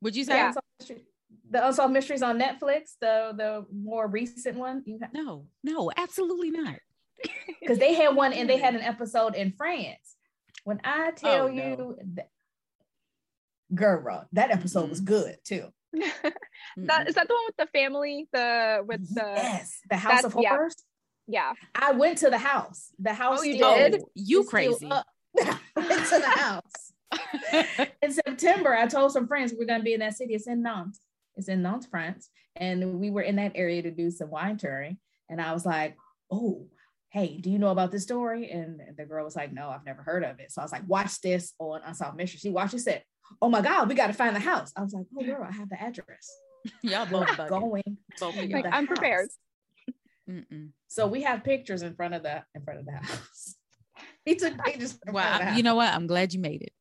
[0.00, 0.52] Would you say yeah.
[1.50, 4.82] the Unsolved Mysteries on Netflix, the the more recent one?
[4.86, 6.76] You have- no, no, absolutely not.
[7.60, 10.16] Because they had one and they had an episode in France.
[10.64, 11.96] When I tell oh, you, no.
[12.14, 12.28] that,
[13.72, 14.90] girl, that episode mm-hmm.
[14.90, 15.66] was good too.
[15.92, 20.32] that is that the one with the family, the with the yes, the House of
[20.32, 20.74] Horrors.
[21.28, 21.52] Yeah.
[21.52, 21.70] yeah.
[21.74, 22.88] I went to the house.
[22.98, 23.40] The house.
[23.40, 24.02] Oh, you did?
[24.14, 24.90] You crazy?
[25.76, 26.92] went to the house.
[28.02, 30.34] in September, I told some friends we're gonna be in that city.
[30.34, 31.00] It's in Nantes.
[31.36, 32.28] It's in Nantes, France.
[32.56, 34.98] And we were in that area to do some wine touring.
[35.28, 35.96] And I was like,
[36.30, 36.66] oh,
[37.10, 38.50] hey, do you know about this story?
[38.50, 40.52] And the girl was like, no, I've never heard of it.
[40.52, 42.38] So I was like, watch this on Unsolved Mystery.
[42.38, 43.02] She watched it, said,
[43.40, 44.72] oh my God, we got to find the house.
[44.76, 46.30] I was like, oh girl, I have the address.
[46.82, 47.98] Y'all both going.
[48.20, 48.86] Both like, I'm house.
[48.86, 49.28] prepared.
[50.28, 50.70] Mm-mm.
[50.88, 53.56] So we have pictures in front of the in front of the house.
[54.24, 54.98] he took pictures.
[55.10, 55.92] Well, you know what?
[55.92, 56.72] I'm glad you made it.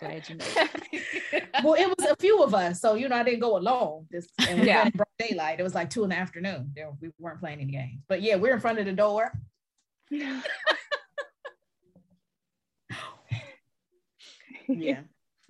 [0.00, 1.44] Glad you made it.
[1.64, 4.06] well, it was a few of us, so you know I didn't go alone.
[4.12, 4.88] Just and we yeah.
[4.90, 5.60] broad daylight.
[5.60, 6.72] It was like two in the afternoon.
[7.00, 9.32] We weren't playing any games, but yeah, we're in front of the door.
[10.10, 10.40] yeah.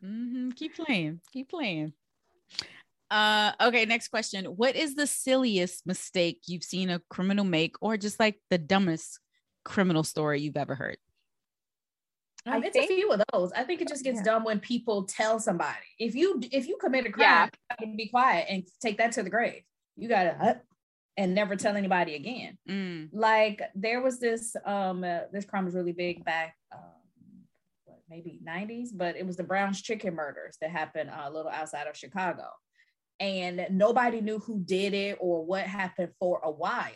[0.05, 0.51] Mm-hmm.
[0.51, 1.21] Keep playing.
[1.33, 1.93] Keep playing.
[3.11, 4.45] Uh, okay, next question.
[4.47, 9.21] What is the silliest mistake you've seen a criminal make, or just like the dumbest
[9.65, 10.99] criminal story you've ever heard?
[12.47, 13.53] Um, it's think, a few of those.
[13.53, 14.25] I think it just gets yeah.
[14.25, 15.77] dumb when people tell somebody.
[15.99, 17.87] If you if you commit a crime, yeah.
[17.97, 19.63] be quiet and take that to the grave.
[19.97, 20.55] You gotta uh,
[21.17, 22.59] and never tell anybody again.
[22.69, 23.09] Mm.
[23.13, 26.81] Like there was this um uh, this crime was really big back um,
[27.85, 31.51] what, maybe 90s, but it was the Brown's chicken murders that happened uh, a little
[31.51, 32.47] outside of Chicago.
[33.19, 36.93] And nobody knew who did it or what happened for a while.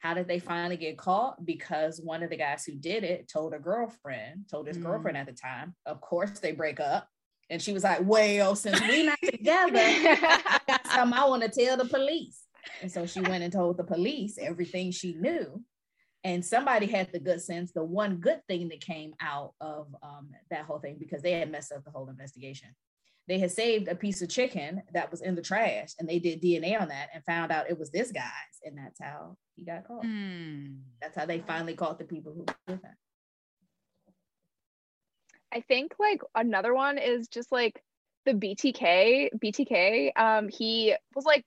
[0.00, 1.44] How did they finally get caught?
[1.44, 4.84] Because one of the guys who did it told a girlfriend, told his mm.
[4.84, 5.74] girlfriend at the time.
[5.86, 7.06] Of course, they break up.
[7.50, 11.48] And she was like, Well, since we're not together, I got something I want to
[11.48, 12.42] tell the police.
[12.80, 15.62] And so she went and told the police everything she knew.
[16.24, 20.30] And somebody had the good sense, the one good thing that came out of um,
[20.50, 22.68] that whole thing, because they had messed up the whole investigation
[23.28, 26.42] they had saved a piece of chicken that was in the trash and they did
[26.42, 28.24] DNA on that and found out it was this guy's.
[28.64, 30.04] And that's how he got caught.
[30.04, 30.80] Mm.
[31.00, 32.94] That's how they finally caught the people who did that.
[35.52, 37.82] I think like another one is just like
[38.24, 39.30] the BTK.
[39.38, 41.44] BTK, um, he was like,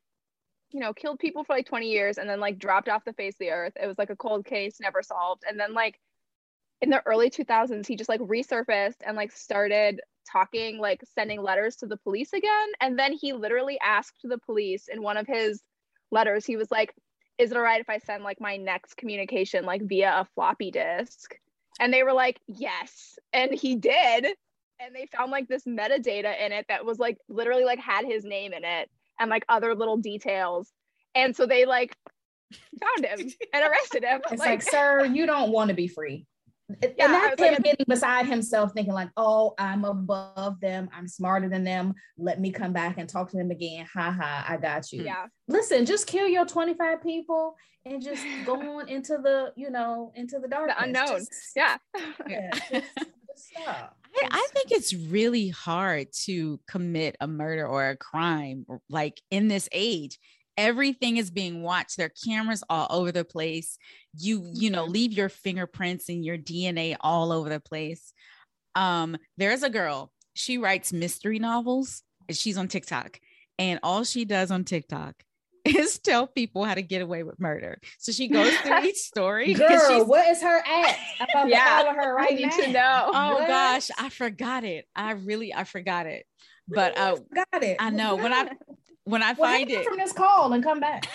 [0.71, 3.36] you know, killed people for like 20 years and then like dropped off the face
[3.36, 3.73] of the earth.
[3.81, 5.43] It was like a cold case, never solved.
[5.47, 5.99] And then like
[6.81, 11.75] in the early 2000s, he just like resurfaced and like started talking, like sending letters
[11.77, 12.67] to the police again.
[12.81, 15.62] And then he literally asked the police in one of his
[16.12, 16.93] letters, he was like,
[17.38, 20.71] Is it all right if I send like my next communication like via a floppy
[20.71, 21.36] disk?
[21.79, 23.17] And they were like, Yes.
[23.31, 24.25] And he did.
[24.79, 28.23] And they found like this metadata in it that was like literally like had his
[28.23, 30.71] name in it and like other little details.
[31.15, 31.95] And so they like
[32.81, 34.21] found him and arrested him.
[34.31, 36.25] It's like, like sir, you don't want to be free
[36.81, 40.89] yeah, and that's him like, getting beside himself, thinking like, "Oh, I'm above them.
[40.93, 41.93] I'm smarter than them.
[42.17, 43.88] Let me come back and talk to them again.
[43.93, 45.27] Ha ha, I got you." Yeah.
[45.47, 47.55] Listen, just kill your 25 people
[47.86, 50.77] and just go on into the, you know, into the darkness.
[50.77, 51.19] The unknown.
[51.19, 51.77] Just, yeah.
[52.29, 52.49] yeah.
[53.33, 58.67] Just, just I, I think it's really hard to commit a murder or a crime
[58.88, 60.19] like in this age
[60.57, 63.77] everything is being watched there are cameras all over the place
[64.17, 64.93] you you know mm-hmm.
[64.93, 68.13] leave your fingerprints and your dna all over the place
[68.75, 73.19] um there's a girl she writes mystery novels and she's on tiktok
[73.57, 75.15] and all she does on tiktok
[75.65, 77.79] is tell people how to get away with murder.
[77.97, 79.53] So she goes through each story.
[79.53, 80.97] Girl, what is her at?
[81.35, 82.57] I'm yeah, follow her right I need now.
[82.57, 83.11] to know.
[83.13, 83.47] Oh what?
[83.47, 84.85] gosh, I forgot it.
[84.93, 86.25] I really, I forgot it.
[86.67, 87.77] But uh, got it.
[87.79, 88.49] I know when I
[89.05, 91.07] when I well, find it from this call and come back.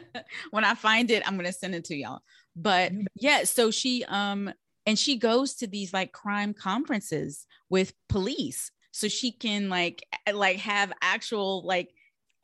[0.50, 2.20] when I find it, I'm gonna send it to y'all.
[2.56, 4.52] But yeah, so she um
[4.86, 10.56] and she goes to these like crime conferences with police so she can like like
[10.58, 11.90] have actual like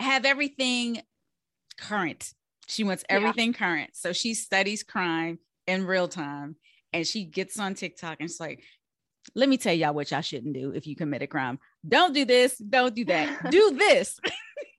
[0.00, 1.02] have everything
[1.78, 2.32] current.
[2.68, 3.58] She wants everything yeah.
[3.58, 3.90] current.
[3.94, 6.56] So she studies crime in real time
[6.92, 8.62] and she gets on TikTok and she's like,
[9.34, 11.58] let me tell y'all what y'all shouldn't do if you commit a crime.
[11.86, 13.50] Don't do this, don't do that.
[13.50, 14.18] do this.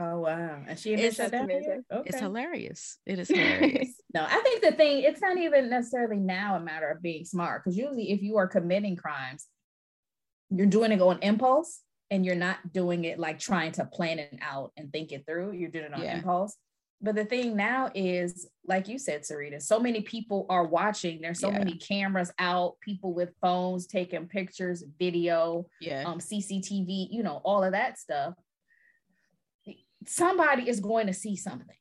[0.00, 0.62] Oh wow!
[0.66, 1.20] And she it's.
[1.20, 1.82] Okay.
[2.06, 2.96] It's hilarious.
[3.04, 4.00] It is hilarious.
[4.14, 7.62] no, I think the thing it's not even necessarily now a matter of being smart
[7.62, 9.46] because usually if you are committing crimes,
[10.48, 14.38] you're doing it on impulse and you're not doing it like trying to plan it
[14.40, 15.52] out and think it through.
[15.52, 16.16] You're doing it on yeah.
[16.16, 16.56] impulse.
[17.02, 21.20] But the thing now is, like you said, Sarita, so many people are watching.
[21.20, 21.58] There's so yeah.
[21.58, 27.64] many cameras out, people with phones taking pictures, video, yeah, um, CCTV, you know, all
[27.64, 28.34] of that stuff
[30.06, 31.76] somebody is going to see something.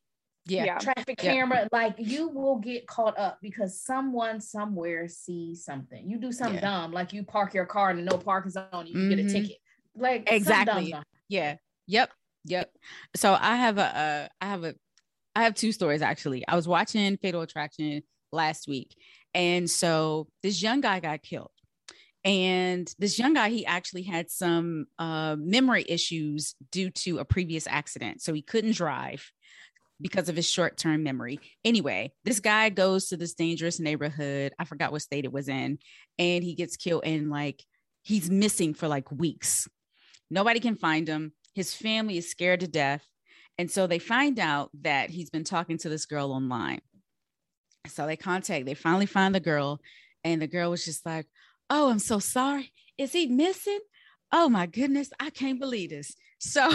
[0.45, 0.77] Yeah.
[0.79, 1.67] Traffic camera, yeah.
[1.71, 6.09] like you will get caught up because someone somewhere sees something.
[6.09, 6.81] You do something yeah.
[6.81, 9.09] dumb, like you park your car and no parking zone, you mm-hmm.
[9.09, 9.33] get a mm-hmm.
[9.33, 9.57] ticket.
[9.95, 10.95] Like exactly.
[11.27, 11.55] Yeah.
[11.87, 12.11] Yep.
[12.45, 12.71] Yep.
[13.15, 14.75] So I have a, uh, I have a,
[15.35, 16.47] I have two stories actually.
[16.47, 18.01] I was watching Fatal Attraction
[18.31, 18.95] last week,
[19.33, 21.51] and so this young guy got killed
[22.25, 27.65] and this young guy he actually had some uh, memory issues due to a previous
[27.65, 29.31] accident so he couldn't drive
[30.01, 31.39] because of his short term memory.
[31.65, 34.53] Anyway, this guy goes to this dangerous neighborhood.
[34.57, 35.79] I forgot what state it was in,
[36.17, 37.63] and he gets killed and like
[38.01, 39.67] he's missing for like weeks.
[40.29, 41.33] Nobody can find him.
[41.53, 43.05] His family is scared to death.
[43.57, 46.79] And so they find out that he's been talking to this girl online.
[47.87, 49.81] So they contact, they finally find the girl,
[50.23, 51.25] and the girl was just like,
[51.69, 52.73] Oh, I'm so sorry.
[52.97, 53.79] Is he missing?
[54.31, 56.15] Oh my goodness, I can't believe this.
[56.39, 56.69] So,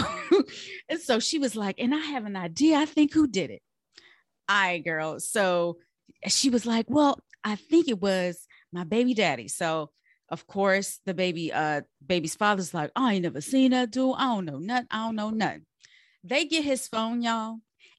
[0.89, 2.77] and so she was like, and I have an idea.
[2.77, 3.61] I think who did it.
[4.47, 5.19] I girl.
[5.19, 5.77] So
[6.27, 9.47] she was like, Well, I think it was my baby daddy.
[9.47, 9.91] So
[10.29, 14.15] of course, the baby, uh, baby's father's like, I ain't never seen that dude.
[14.17, 14.87] I don't know nothing.
[14.89, 15.65] I don't know nothing.
[16.23, 17.57] They get his phone, y'all,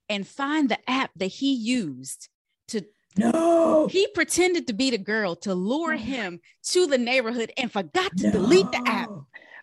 [0.08, 2.28] and find the app that he used
[2.68, 2.84] to
[3.16, 3.88] no.
[3.88, 8.26] He pretended to be the girl to lure him to the neighborhood and forgot to
[8.26, 8.32] no.
[8.32, 9.10] delete the app.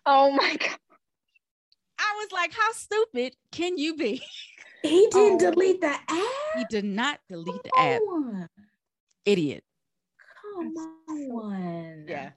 [0.06, 0.78] Oh my god.
[1.98, 4.22] I was like, how stupid can you be?
[4.82, 5.50] He didn't oh.
[5.50, 6.32] delete the app.
[6.56, 8.02] He did not delete the app.
[9.24, 9.64] Idiot.
[10.42, 12.04] Come on.
[12.06, 12.30] Yeah.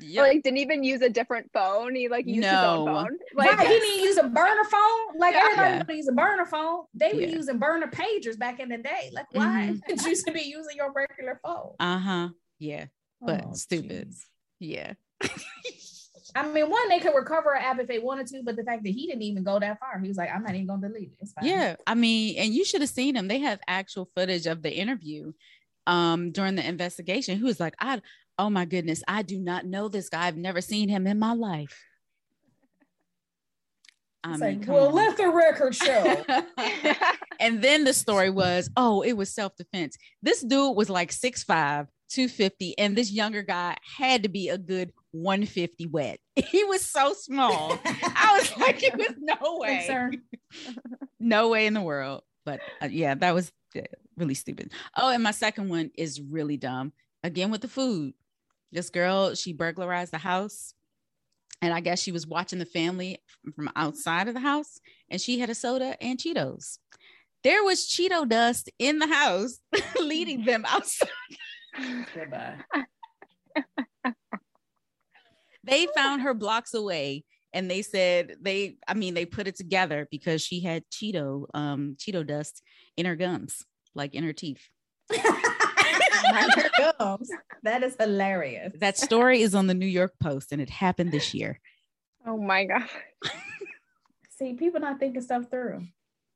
[0.00, 0.26] Yep.
[0.26, 1.94] Like didn't even use a different phone.
[1.94, 2.48] He like used no.
[2.48, 3.18] his own phone.
[3.34, 3.66] Like right.
[3.66, 5.18] he didn't use a burner phone.
[5.18, 5.48] Like yeah.
[5.50, 5.96] everybody yeah.
[5.96, 6.84] use a burner phone.
[6.94, 7.28] They were yeah.
[7.28, 9.10] using burner pagers back in the day.
[9.12, 9.78] Like why mm-hmm.
[9.88, 11.74] did you to be using your regular phone?
[11.80, 12.28] Uh huh.
[12.58, 12.86] Yeah,
[13.20, 14.08] but oh, stupid.
[14.08, 14.26] Geez.
[14.60, 14.94] Yeah.
[16.34, 18.84] I mean, one they could recover an app if they wanted to, but the fact
[18.84, 21.12] that he didn't even go that far, he was like, "I'm not even gonna delete
[21.20, 23.28] it." Yeah, I mean, and you should have seen him.
[23.28, 25.32] They have actual footage of the interview
[25.86, 27.38] um during the investigation.
[27.38, 28.00] Who was like, "I
[28.38, 30.26] oh my goodness, I do not know this guy.
[30.26, 31.84] I've never seen him in my life.
[34.24, 34.94] I mean, like, well, on.
[34.94, 36.24] let the record show.
[37.40, 39.96] and then the story was, oh, it was self defense.
[40.22, 44.92] This dude was like 6'5, 250, and this younger guy had to be a good
[45.12, 46.18] 150 wet.
[46.50, 47.78] He was so small.
[47.84, 50.18] I was like, it was no way.
[51.18, 52.22] no way in the world.
[52.44, 53.82] But uh, yeah, that was uh,
[54.16, 54.72] really stupid.
[54.96, 56.92] Oh, and my second one is really dumb.
[57.24, 58.14] Again with the food.
[58.72, 60.74] This girl, she burglarized the house.
[61.60, 63.18] And I guess she was watching the family
[63.56, 64.78] from outside of the house
[65.10, 66.78] and she had a soda and Cheetos.
[67.42, 69.58] There was Cheeto dust in the house,
[70.00, 71.08] leading them outside.
[72.14, 72.58] Goodbye.
[75.64, 80.06] they found her blocks away and they said they i mean they put it together
[80.10, 82.62] because she had cheeto um cheeto dust
[82.96, 84.68] in her gums like in her teeth
[87.62, 88.72] that is hilarious.
[88.78, 91.60] That story is on the New York Post and it happened this year.
[92.26, 92.88] Oh my God.
[94.38, 95.86] See, people not thinking stuff through.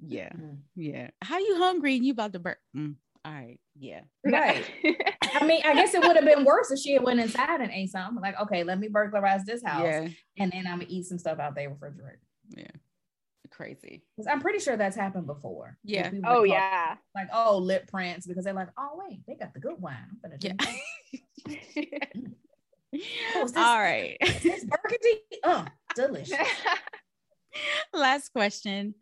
[0.01, 0.31] Yeah.
[0.31, 0.59] Mm.
[0.75, 1.11] Yeah.
[1.21, 2.57] How you hungry and you about to burn?
[2.77, 2.97] Mm.
[3.25, 3.61] All right.
[3.79, 4.01] Yeah.
[4.25, 4.65] Right.
[5.35, 7.71] I mean, I guess it would have been worse if she had went inside and
[7.71, 8.21] ate something.
[8.21, 9.85] Like, okay, let me burglarize this house.
[9.85, 10.09] Yeah.
[10.39, 12.21] And then I'm gonna eat some stuff out there refrigerator.
[12.57, 12.67] Yeah
[13.53, 14.03] crazy.
[14.17, 15.77] Because I'm pretty sure that's happened before.
[15.85, 16.11] Yeah.
[16.25, 16.97] Oh yeah.
[17.15, 20.19] Like oh lip prints because they're like oh wait they got the good wine.
[20.41, 20.55] yeah.
[23.37, 24.17] oh, this, All right.
[24.21, 25.21] This burgundy.
[25.45, 26.39] Oh, delicious.
[27.93, 28.95] Last question.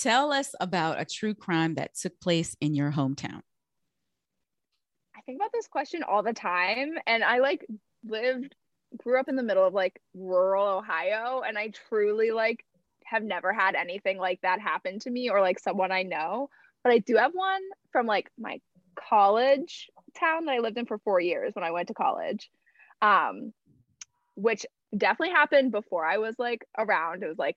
[0.00, 3.40] Tell us about a true crime that took place in your hometown.
[5.16, 7.66] I think about this question all the time, and I like
[8.04, 8.54] lived
[8.96, 12.64] grew up in the middle of like rural Ohio and I truly like
[13.10, 16.48] have never had anything like that happen to me or like someone I know.
[16.82, 18.60] But I do have one from like my
[18.96, 22.50] college town that I lived in for four years when I went to college,
[23.02, 23.52] um,
[24.34, 24.66] which
[24.96, 27.22] definitely happened before I was like around.
[27.22, 27.56] It was like,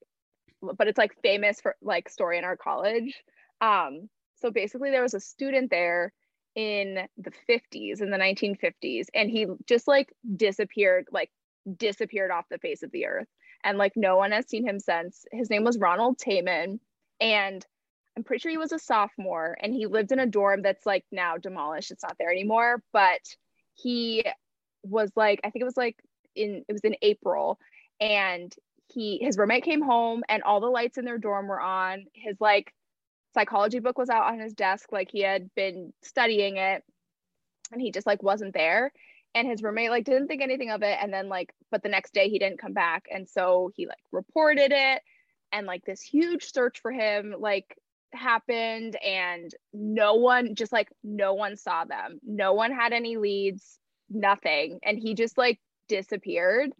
[0.62, 3.16] but it's like famous for like story in our college.
[3.62, 4.10] Um,
[4.42, 6.14] so basically, there was a student there
[6.56, 11.32] in the 50s, in the 1950s, and he just like disappeared, like
[11.78, 13.28] disappeared off the face of the earth
[13.64, 15.26] and like no one has seen him since.
[15.32, 16.80] His name was Ronald Tammen,
[17.20, 17.66] and
[18.18, 21.06] I'm pretty sure he was a sophomore, and he lived in a dorm that's like
[21.12, 21.92] now demolished.
[21.92, 23.22] It's not there anymore, but
[23.76, 24.24] he
[24.84, 25.98] was like I think it was like
[26.36, 27.60] in it was in April,
[28.00, 28.54] and
[28.94, 32.06] he his roommate came home, and all the lights in their dorm were on.
[32.14, 32.74] His like
[33.34, 36.84] psychology book was out on his desk, like he had been studying it,
[37.72, 38.92] and he just like wasn't there
[39.34, 42.14] and his roommate like didn't think anything of it and then like but the next
[42.14, 45.02] day he didn't come back and so he like reported it
[45.52, 47.76] and like this huge search for him like
[48.14, 52.20] happened and no one just like no one saw them.
[52.24, 53.80] No one had any leads
[54.10, 56.72] nothing and he just like disappeared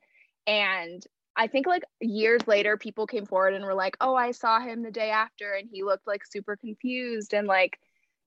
[0.46, 1.06] and
[1.38, 4.84] i think like years later people came forward and were like oh i saw him
[4.84, 7.80] the day after and he looked like super confused and like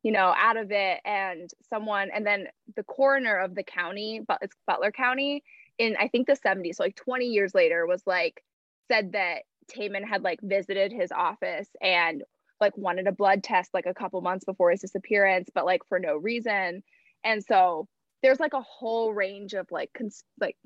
[0.05, 2.47] you know, out of it and someone, and then
[2.77, 5.43] the coroner of the county, but it's Butler County
[5.79, 8.45] in, I think the 70s, so like 20 years later was like,
[8.89, 9.39] said that
[9.75, 12.23] Tammen had like visited his office and
[12.61, 15.99] like wanted a blood test like a couple months before his disappearance, but like for
[15.99, 16.83] no reason.
[17.25, 17.89] And so
[18.23, 20.57] there's like a whole range of like cons- like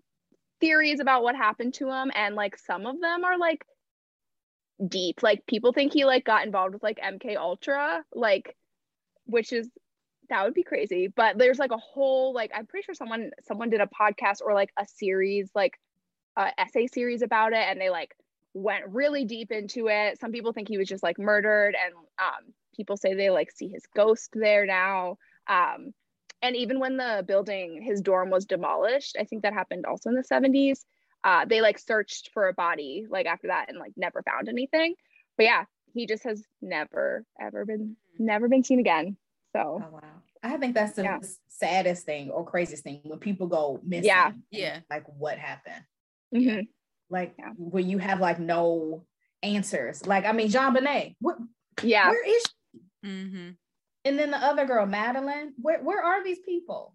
[0.60, 3.64] theories about what happened to him and like some of them are like
[4.86, 8.54] deep like people think he like got involved with like mk ultra like
[9.28, 9.68] which is
[10.28, 13.70] that would be crazy but there's like a whole like i'm pretty sure someone someone
[13.70, 15.78] did a podcast or like a series like
[16.36, 18.14] a essay series about it and they like
[18.54, 20.18] went really deep into it.
[20.18, 23.68] Some people think he was just like murdered and um people say they like see
[23.68, 25.18] his ghost there now.
[25.48, 25.92] Um
[26.40, 30.14] and even when the building his dorm was demolished i think that happened also in
[30.14, 30.84] the 70s
[31.24, 34.94] uh, they like searched for a body like after that and like never found anything.
[35.36, 35.64] But yeah
[35.94, 39.16] he just has never ever been never been seen again
[39.54, 41.18] so oh, wow i think that's the yeah.
[41.48, 45.84] saddest thing or craziest thing when people go missing yeah yeah like what happened
[46.34, 46.60] mm-hmm.
[47.10, 47.50] like yeah.
[47.56, 49.04] when you have like no
[49.42, 51.38] answers like i mean JonBenét what
[51.82, 53.50] yeah where is she mm-hmm.
[54.04, 55.52] and then the other girl Madeline.
[55.60, 56.94] where, where are these people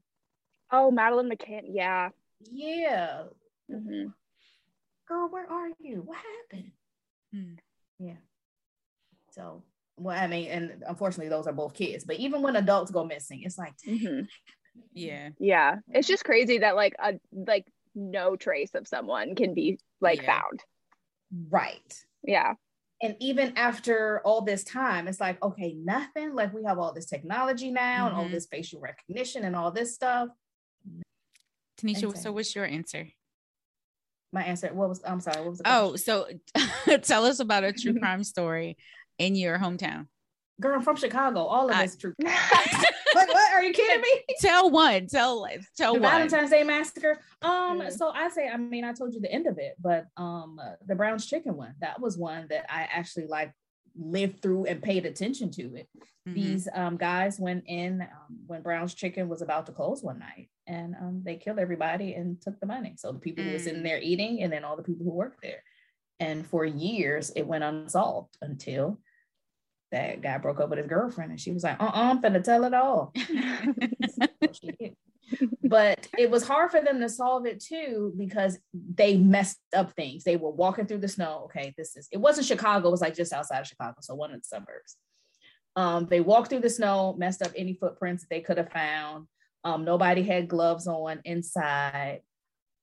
[0.71, 2.09] oh Madeline McCann yeah
[2.51, 3.23] yeah
[3.71, 4.07] Mm-hmm.
[5.07, 6.03] Girl, where are you?
[6.05, 6.71] What happened?
[7.35, 7.57] Mm.
[7.99, 8.21] Yeah.
[9.34, 9.63] So,
[9.97, 12.03] well, I mean, and unfortunately, those are both kids.
[12.03, 14.21] But even when adults go missing, it's like, mm-hmm.
[14.93, 17.65] yeah, yeah, it's just crazy that like a like
[17.95, 20.39] no trace of someone can be like yeah.
[20.39, 20.59] found.
[21.49, 22.05] Right.
[22.23, 22.53] Yeah.
[23.01, 26.34] And even after all this time, it's like, okay, nothing.
[26.36, 28.07] Like we have all this technology now mm-hmm.
[28.07, 28.34] and all mm-hmm.
[28.34, 30.29] this facial recognition and all this stuff.
[31.81, 33.07] Tanisha, so what's your answer?
[34.34, 36.25] my answer what was i'm sorry what was oh so
[37.03, 38.75] tell us about a true crime story
[39.18, 40.07] in your hometown
[40.61, 44.70] girl i'm from chicago all of it's true what, what are you kidding me tell
[44.70, 45.45] one tell
[45.76, 47.89] tell the one valentine's day massacre um mm-hmm.
[47.89, 50.74] so i say i mean i told you the end of it but um uh,
[50.88, 53.51] the brown's chicken one that was one that i actually like
[53.95, 55.88] lived through and paid attention to it.
[56.28, 56.34] Mm-hmm.
[56.34, 60.49] These um, guys went in um, when Brown's Chicken was about to close one night,
[60.68, 62.95] and um, they killed everybody and took the money.
[62.97, 63.47] So the people mm.
[63.47, 65.64] who was in there eating, and then all the people who worked there.
[66.20, 68.99] And for years, it went unsolved until
[69.91, 72.41] that guy broke up with his girlfriend, and she was like, "Uh, uh-uh, I'm gonna
[72.41, 73.14] tell it all."
[75.64, 80.24] but it was hard for them to solve it too because they messed up things.
[80.24, 81.43] They were walking through the snow.
[81.45, 84.32] Okay, this is it wasn't Chicago, it was like just outside of Chicago, so one
[84.32, 84.97] of the suburbs.
[85.76, 89.28] Um, they walked through the snow, messed up any footprints that they could have found.
[89.64, 92.22] Um, nobody had gloves on inside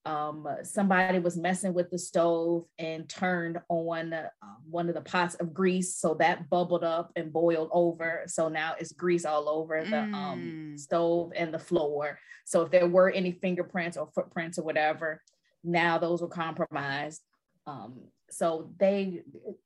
[0.05, 4.29] um, somebody was messing with the stove and turned on uh,
[4.69, 8.23] one of the pots of grease so that bubbled up and boiled over.
[8.25, 10.15] So now it's grease all over the um, mm.
[10.15, 12.17] um, stove and the floor.
[12.45, 15.21] So if there were any fingerprints or footprints or whatever
[15.63, 17.21] now those were compromised.
[17.67, 19.23] Um, so they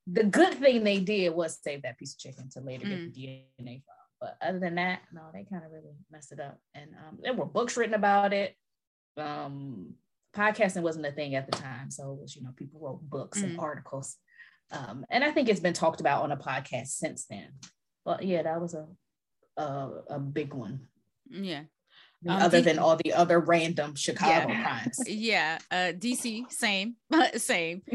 [0.07, 3.13] the good thing they did was save that piece of chicken to later mm.
[3.13, 3.21] get the
[3.61, 3.95] dna from.
[4.19, 6.59] But other than that no they kind of really messed it up.
[6.73, 8.55] And um, there were books written about it.
[9.17, 9.95] Um
[10.35, 11.89] podcasting wasn't a thing at the time.
[11.89, 14.17] So it was, you know, people wrote books mm and articles.
[14.71, 17.49] Um, and I think it's been talked about on a podcast since then.
[18.03, 18.87] But yeah, that was a
[19.57, 20.87] a, a big one.
[21.29, 21.63] Yeah.
[22.27, 24.63] Um, other D- than all the other random Chicago yeah.
[24.63, 24.99] crimes.
[25.07, 25.59] Yeah.
[25.69, 26.95] Uh, DC, same,
[27.35, 27.81] same.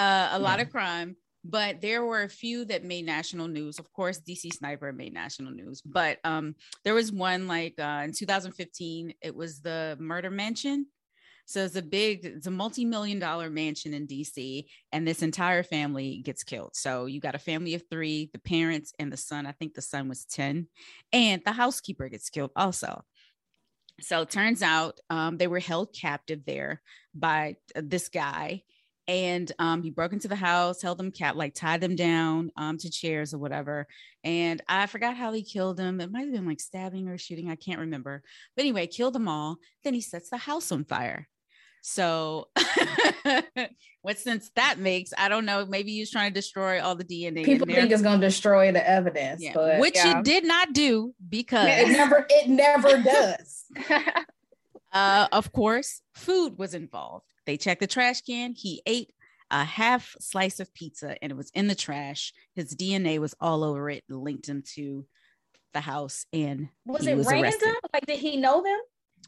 [0.00, 3.78] Uh, a lot of crime, but there were a few that made national news.
[3.78, 6.54] Of course, DC Sniper made national news, but um,
[6.84, 9.14] there was one like uh, in 2015.
[9.20, 10.86] It was the Murder Mansion
[11.46, 16.22] so it's a big, it's a multi-million dollar mansion in DC, and this entire family
[16.24, 16.70] gets killed.
[16.74, 19.46] So you got a family of three, the parents and the son.
[19.46, 20.68] I think the son was 10,
[21.12, 23.02] and the housekeeper gets killed also.
[24.00, 26.80] So it turns out um, they were held captive there
[27.14, 28.62] by this guy.
[29.06, 32.78] And um, he broke into the house, held them cap, like tied them down um,
[32.78, 33.86] to chairs or whatever.
[34.24, 36.00] And I forgot how he killed them.
[36.00, 37.50] It might have been like stabbing or shooting.
[37.50, 38.22] I can't remember.
[38.56, 39.58] But anyway, killed them all.
[39.84, 41.28] Then he sets the house on fire.
[41.86, 42.48] So,
[44.00, 45.66] what sense that makes, I don't know.
[45.66, 47.44] Maybe he was trying to destroy all the DNA.
[47.44, 49.52] People think it's going to destroy the evidence, yeah.
[49.52, 50.18] but which yeah.
[50.18, 53.64] it did not do because it never, it never does.
[54.94, 57.26] uh, of course, food was involved.
[57.44, 58.54] They checked the trash can.
[58.56, 59.12] He ate
[59.50, 62.32] a half slice of pizza and it was in the trash.
[62.54, 65.04] His DNA was all over it, linked him to
[65.74, 67.44] the house, and was it was random?
[67.44, 67.74] Arrested.
[67.92, 68.80] Like, did he know them?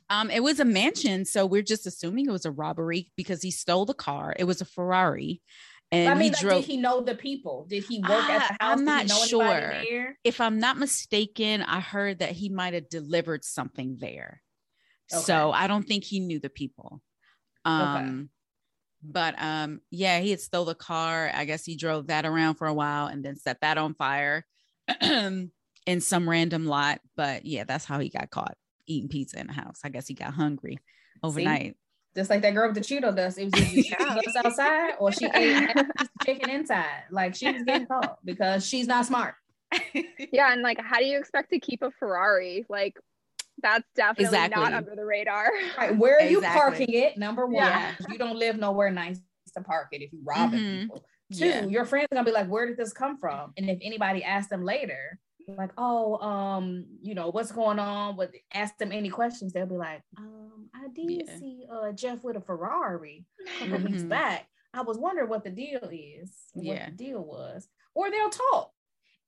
[0.08, 3.50] Um, it was a mansion, so we're just assuming it was a robbery because he
[3.50, 4.34] stole the car.
[4.38, 5.42] It was a Ferrari.
[5.92, 6.62] And I mean, he drove...
[6.62, 7.66] did he know the people?
[7.68, 8.78] Did he work uh, at the house?
[8.78, 10.16] I'm not sure.
[10.24, 14.42] If I'm not mistaken, I heard that he might have delivered something there.
[15.12, 15.22] Okay.
[15.22, 17.00] So I don't think he knew the people.
[17.64, 18.28] Um, okay.
[19.02, 21.30] but um, yeah, he had stole the car.
[21.32, 24.44] I guess he drove that around for a while and then set that on fire.
[25.00, 27.00] in some random lot.
[27.16, 28.56] But yeah, that's how he got caught
[28.86, 29.80] eating pizza in the house.
[29.84, 30.78] I guess he got hungry
[31.22, 31.72] overnight.
[31.72, 31.76] See?
[32.16, 33.38] Just like that girl with the Cheeto dust.
[33.38, 33.94] It was either she
[34.26, 35.68] was outside or she ate
[36.24, 37.04] chicken inside.
[37.10, 39.34] Like she was getting caught because she's not smart.
[40.32, 42.64] yeah, and like how do you expect to keep a Ferrari?
[42.70, 42.96] Like
[43.62, 44.62] that's definitely exactly.
[44.62, 45.50] not under the radar.
[45.76, 45.96] Right.
[45.96, 46.30] Where are exactly.
[46.30, 47.18] you parking it?
[47.18, 47.94] Number one, yeah.
[48.08, 49.20] you don't live nowhere nice
[49.54, 50.80] to park it if you robbing mm-hmm.
[50.82, 51.04] people.
[51.32, 51.64] Two, yeah.
[51.66, 53.52] your friends are gonna be like, where did this come from?
[53.56, 55.18] And if anybody asks them later,
[55.54, 58.16] like, oh, um, you know, what's going on?
[58.16, 61.38] But ask them any questions, they'll be like, um, I did yeah.
[61.38, 63.92] see uh Jeff with a Ferrari a couple mm-hmm.
[63.92, 64.48] weeks back.
[64.74, 66.90] I was wondering what the deal is, what yeah.
[66.90, 67.68] the deal was.
[67.94, 68.72] Or they'll talk.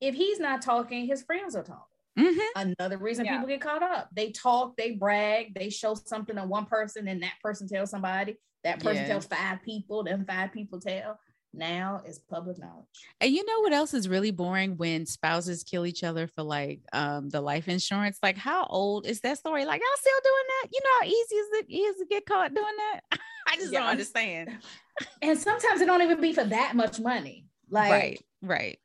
[0.01, 1.89] If he's not talking, his friends will talk.
[2.19, 2.73] Mm-hmm.
[2.79, 3.35] Another reason yeah.
[3.35, 4.09] people get caught up.
[4.13, 8.37] They talk, they brag, they show something to one person, and that person tells somebody.
[8.65, 9.09] That person yeah.
[9.09, 11.19] tells five people, then five people tell
[11.55, 12.87] now is public knowledge.
[13.21, 16.81] And you know what else is really boring when spouses kill each other for like
[16.93, 18.19] um the life insurance?
[18.23, 19.65] Like how old is that story?
[19.65, 20.69] Like y'all still doing that?
[20.73, 23.01] You know how easy is it is to get caught doing that?
[23.49, 23.81] I just yeah.
[23.81, 24.59] don't understand.
[25.23, 27.47] and sometimes it don't even be for that much money.
[27.71, 28.79] Like right, right.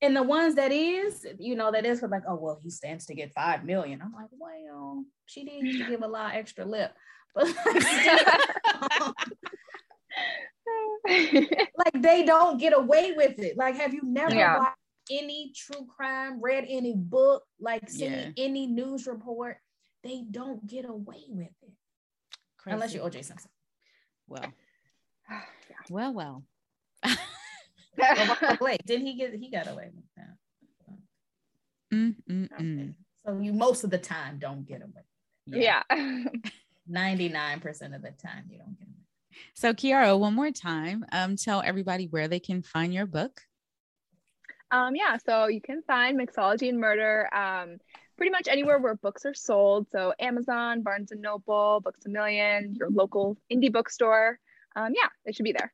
[0.00, 3.06] And the ones that is, you know, that is for like, oh well, he stands
[3.06, 4.02] to get five million.
[4.02, 6.92] I'm like, well, she did give a lot extra lip.
[7.34, 7.46] But
[9.00, 9.14] um,
[11.08, 13.56] like they don't get away with it.
[13.56, 14.58] Like, have you never yeah.
[14.58, 14.76] watched
[15.10, 18.30] any true crime, read any book, like seen yeah.
[18.36, 19.58] any news report?
[20.04, 21.72] They don't get away with it.
[22.58, 22.74] Crazy.
[22.74, 23.50] Unless you're OJ Simpson.
[25.90, 26.42] Well, well, well.
[28.60, 29.34] Wait, didn't he get?
[29.34, 30.36] He got away with that.
[31.92, 32.94] Mm, mm, mm.
[33.26, 35.02] So you most of the time don't get away.
[35.46, 35.82] Yeah.
[36.86, 39.01] Ninety nine percent of the time you don't get away.
[39.54, 43.40] So, Kierra, one more time, um, tell everybody where they can find your book.
[44.70, 47.76] Um, yeah, so you can find Mixology and Murder um,
[48.16, 49.86] pretty much anywhere where books are sold.
[49.92, 54.38] So, Amazon, Barnes and Noble, Books a Million, your local indie bookstore.
[54.74, 55.72] Um, yeah, it should be there.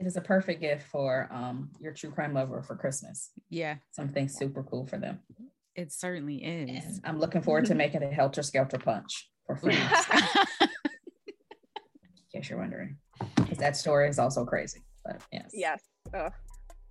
[0.00, 3.30] It is a perfect gift for um, your true crime lover for Christmas.
[3.50, 3.76] Yeah.
[3.90, 5.20] Something super cool for them.
[5.76, 6.70] It certainly is.
[6.70, 9.76] And I'm looking forward to making a Helter Skelter punch for free.
[12.50, 12.96] case you're wondering.
[13.36, 14.80] Because that story is also crazy.
[15.04, 15.50] But yes.
[15.52, 15.82] Yes.
[16.14, 16.32] Ugh.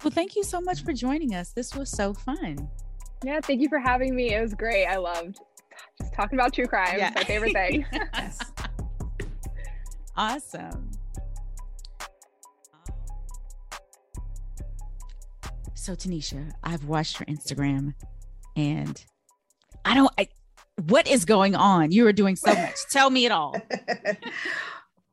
[0.03, 1.51] Well, thank you so much for joining us.
[1.51, 2.70] This was so fun.
[3.24, 4.34] Yeah, thank you for having me.
[4.34, 4.86] It was great.
[4.86, 5.39] I loved
[6.01, 6.97] just talking about true crime.
[6.97, 7.12] Yeah.
[7.14, 7.86] my favorite thing.
[8.14, 8.39] yes.
[10.16, 10.91] Awesome.
[15.74, 17.93] So Tanisha, I've watched your Instagram
[18.55, 19.03] and
[19.86, 20.28] I don't I,
[20.88, 21.91] what is going on?
[21.91, 22.76] You are doing so much.
[22.89, 23.55] Tell me it all.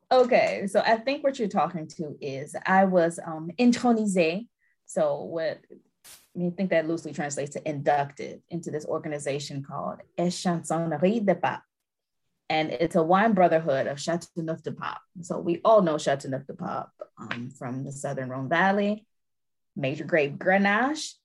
[0.09, 4.47] Okay, so I think what you're talking to is I was um intronisé.
[4.85, 5.59] So what
[6.37, 11.59] I think that loosely translates to inducted into this organization called Échansonnerie de Pape.
[12.49, 14.99] And it's a wine brotherhood of Châteauneuf de Pape.
[15.21, 16.87] So we all know Châteauneuf de Pape
[17.17, 19.05] um, from the Southern Rhone Valley,
[19.75, 21.15] major grape Grenache.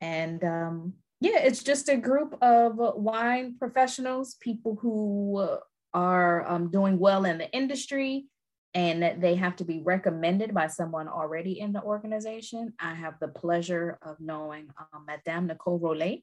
[0.00, 5.58] And um, yeah, it's just a group of wine professionals, people who
[5.96, 8.26] are um, doing well in the industry
[8.74, 12.74] and that they have to be recommended by someone already in the organization.
[12.78, 16.22] I have the pleasure of knowing um, Madame Nicole Rolet.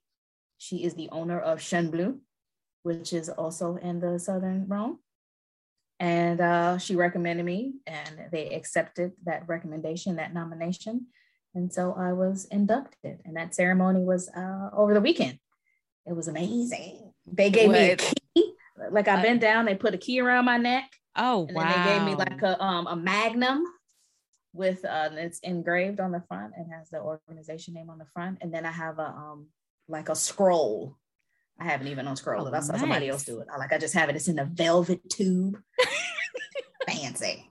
[0.59, 2.19] She is the owner of Chêne Bleu,
[2.83, 4.99] which is also in the Southern Rhone.
[5.99, 11.07] And uh, she recommended me, and they accepted that recommendation, that nomination.
[11.55, 15.39] And so I was inducted, and that ceremony was uh, over the weekend.
[16.05, 17.13] It was amazing.
[17.25, 17.79] They gave what?
[17.79, 17.97] me a
[18.91, 20.89] like I bent down, they put a key around my neck.
[21.15, 21.63] Oh, and wow.
[21.63, 23.63] Then they gave me like a um a magnum
[24.53, 28.39] with uh it's engraved on the front and has the organization name on the front.
[28.41, 29.47] And then I have a um
[29.87, 30.97] like a scroll.
[31.59, 32.55] I haven't even unscrolled oh, it.
[32.55, 32.81] I saw nice.
[32.81, 33.47] somebody else do it.
[33.53, 34.15] I like I just have it.
[34.15, 35.57] It's in a velvet tube.
[36.87, 37.49] Fancy.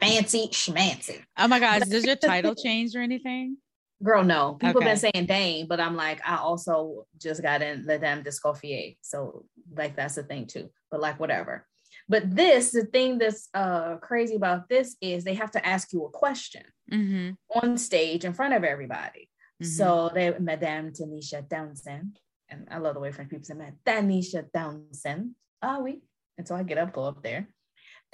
[0.00, 1.22] Fancy schmancy.
[1.36, 1.82] Oh my gosh.
[1.82, 3.56] Does your title change or anything?
[4.02, 4.54] Girl, no.
[4.54, 4.86] People okay.
[4.86, 8.96] been saying Dame, but I'm like, I also just got in the damn d'Escoffier.
[9.02, 9.44] So
[9.76, 10.70] like that's the thing too.
[10.90, 11.66] But like whatever.
[12.08, 16.06] But this, the thing that's uh crazy about this is they have to ask you
[16.06, 17.32] a question mm-hmm.
[17.62, 19.28] on stage in front of everybody.
[19.62, 19.66] Mm-hmm.
[19.66, 22.18] So they Madame Tanisha Townsend.
[22.48, 25.32] And I love the way French people say Madame Tanisha Townsend.
[25.62, 26.00] Ah oui.
[26.38, 27.48] And so I get up, go up there.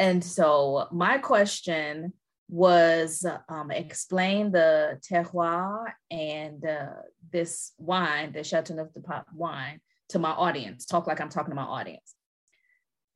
[0.01, 2.13] And so my question
[2.49, 6.87] was um, explain the terroir and uh,
[7.33, 9.81] this wine, the Châteauneuf de Pape wine,
[10.11, 10.87] to my audience.
[10.87, 12.15] Talk like I'm talking to my audience,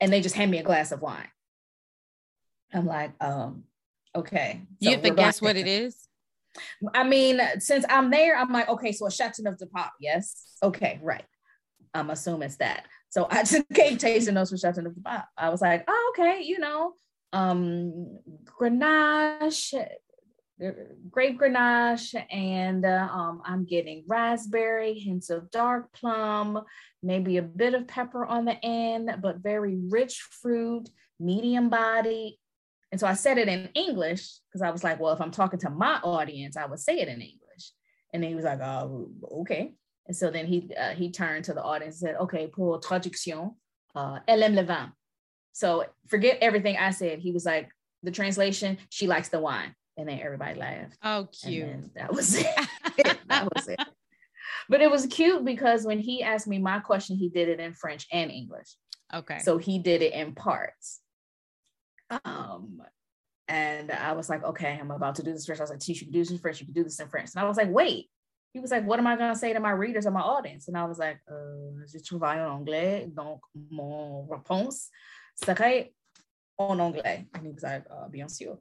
[0.01, 1.28] and they just hand me a glass of wine.
[2.72, 3.64] I'm like, um,
[4.14, 4.62] okay.
[4.83, 6.09] So you have to guess what it is.
[6.95, 10.57] I mean, since I'm there, I'm like, okay, so a Chateauneuf du Pape, yes.
[10.62, 11.24] Okay, right.
[11.95, 12.87] I'm assuming it's that.
[13.11, 15.24] So I just came tasting those for Chateauneuf du Pape.
[15.37, 16.95] I was like, oh, okay, you know,
[17.33, 19.87] um, Grenache,
[21.11, 26.62] grape Grenache, and uh, um, I'm getting raspberry, hints of dark plum,
[27.03, 32.39] maybe a bit of pepper on the end, but very rich fruit, medium body.
[32.93, 35.61] And so I said it in English because I was like, well, if I'm talking
[35.61, 37.72] to my audience, I would say it in English.
[38.12, 39.11] And he was like, oh,
[39.43, 39.74] okay.
[40.09, 43.55] And so then he uh, he turned to the audience and said, okay, pour traduction,
[43.95, 44.93] uh, elle aime le vin.
[45.53, 47.18] So forget everything I said.
[47.18, 47.70] He was like,
[48.03, 49.74] the translation, she likes the wine.
[49.96, 50.96] And then everybody laughed.
[51.03, 51.94] Oh, cute.
[51.94, 52.46] that was it.
[53.28, 53.80] that was it.
[54.68, 57.74] But it was cute because when he asked me my question, he did it in
[57.74, 58.68] French and English.
[59.12, 59.40] Okay.
[59.40, 61.01] So he did it in parts.
[62.24, 62.80] Um,
[63.48, 65.61] and I was like, okay, I'm about to do this French.
[65.61, 67.09] I was like, teach you can do this in French, you can do this in
[67.09, 67.30] French.
[67.34, 68.09] And I was like, wait.
[68.53, 70.66] He was like, what am I gonna say to my readers or my audience?
[70.66, 73.40] And I was like, euh, je travaille en anglais, donc
[73.70, 74.88] mon réponse
[75.45, 75.93] serait
[76.59, 77.26] en anglais.
[77.43, 78.59] Was like, uh, bien sûr.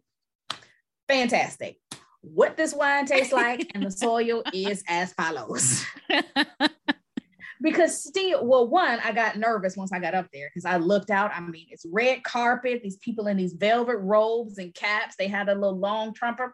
[1.08, 1.78] Fantastic.
[2.22, 5.86] What this wine tastes like and the soil is as follows.
[7.62, 11.10] because still, well, one, I got nervous once I got up there because I looked
[11.10, 11.32] out.
[11.34, 15.16] I mean, it's red carpet, these people in these velvet robes and caps.
[15.18, 16.50] They had a little long trumpet.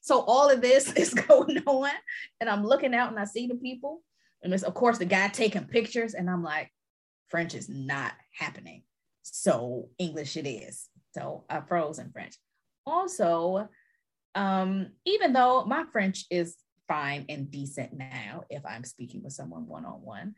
[0.00, 1.90] So all of this is going on.
[2.40, 4.02] And I'm looking out and I see the people.
[4.42, 6.14] And it's of course the guy taking pictures.
[6.14, 6.70] And I'm like,
[7.30, 8.82] French is not happening.
[9.22, 10.88] So English it is.
[11.14, 12.34] So I froze in French.
[12.86, 13.68] Also,
[14.34, 16.56] um, even though my French is
[16.90, 20.34] fine and decent now if I'm speaking with someone one on one.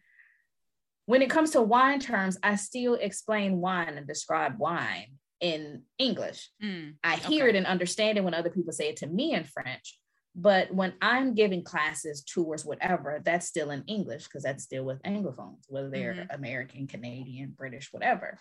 [1.06, 6.50] When it comes to wine terms, I still explain wine and describe wine in English.
[6.62, 7.56] Mm, I hear okay.
[7.56, 9.98] it and understand it when other people say it to me in French.
[10.34, 15.02] But when I'm giving classes, tours, whatever, that's still in English because that's still with
[15.02, 16.34] Anglophones, whether they're mm-hmm.
[16.34, 18.38] American, Canadian, British, whatever.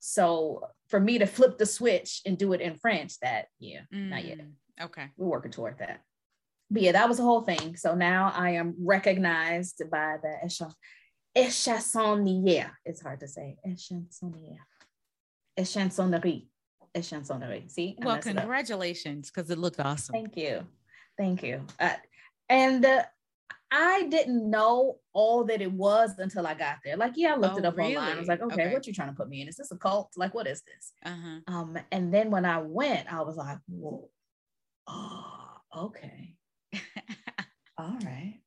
[0.00, 4.08] So for me to flip the switch and do it in French, that, yeah, mm,
[4.08, 4.38] not yet.
[4.38, 5.06] Mm, okay.
[5.16, 6.00] We're working toward that
[6.70, 7.76] but yeah, that was the whole thing.
[7.76, 10.36] So now I am recognized by the
[11.36, 12.70] échansonnière.
[12.84, 13.56] It's hard to say.
[13.66, 14.58] Échansonnière.
[15.58, 16.46] Échansonnerie.
[16.94, 17.70] Échansonnerie.
[17.70, 17.96] See?
[18.00, 20.12] I well, congratulations, because it looked awesome.
[20.12, 20.66] Thank you.
[21.18, 21.66] Thank you.
[21.80, 21.94] Uh,
[22.48, 23.02] and uh,
[23.70, 26.96] I didn't know all that it was until I got there.
[26.96, 27.96] Like, yeah, I looked oh, it up really?
[27.96, 28.16] online.
[28.16, 29.48] I was like, okay, okay, what you trying to put me in?
[29.48, 30.12] Is this a cult?
[30.16, 30.92] Like, what is this?
[31.04, 31.40] Uh-huh.
[31.46, 34.08] Um, and then when I went, I was like, whoa,
[34.86, 35.46] oh,
[35.76, 36.34] okay.
[37.78, 38.40] All right.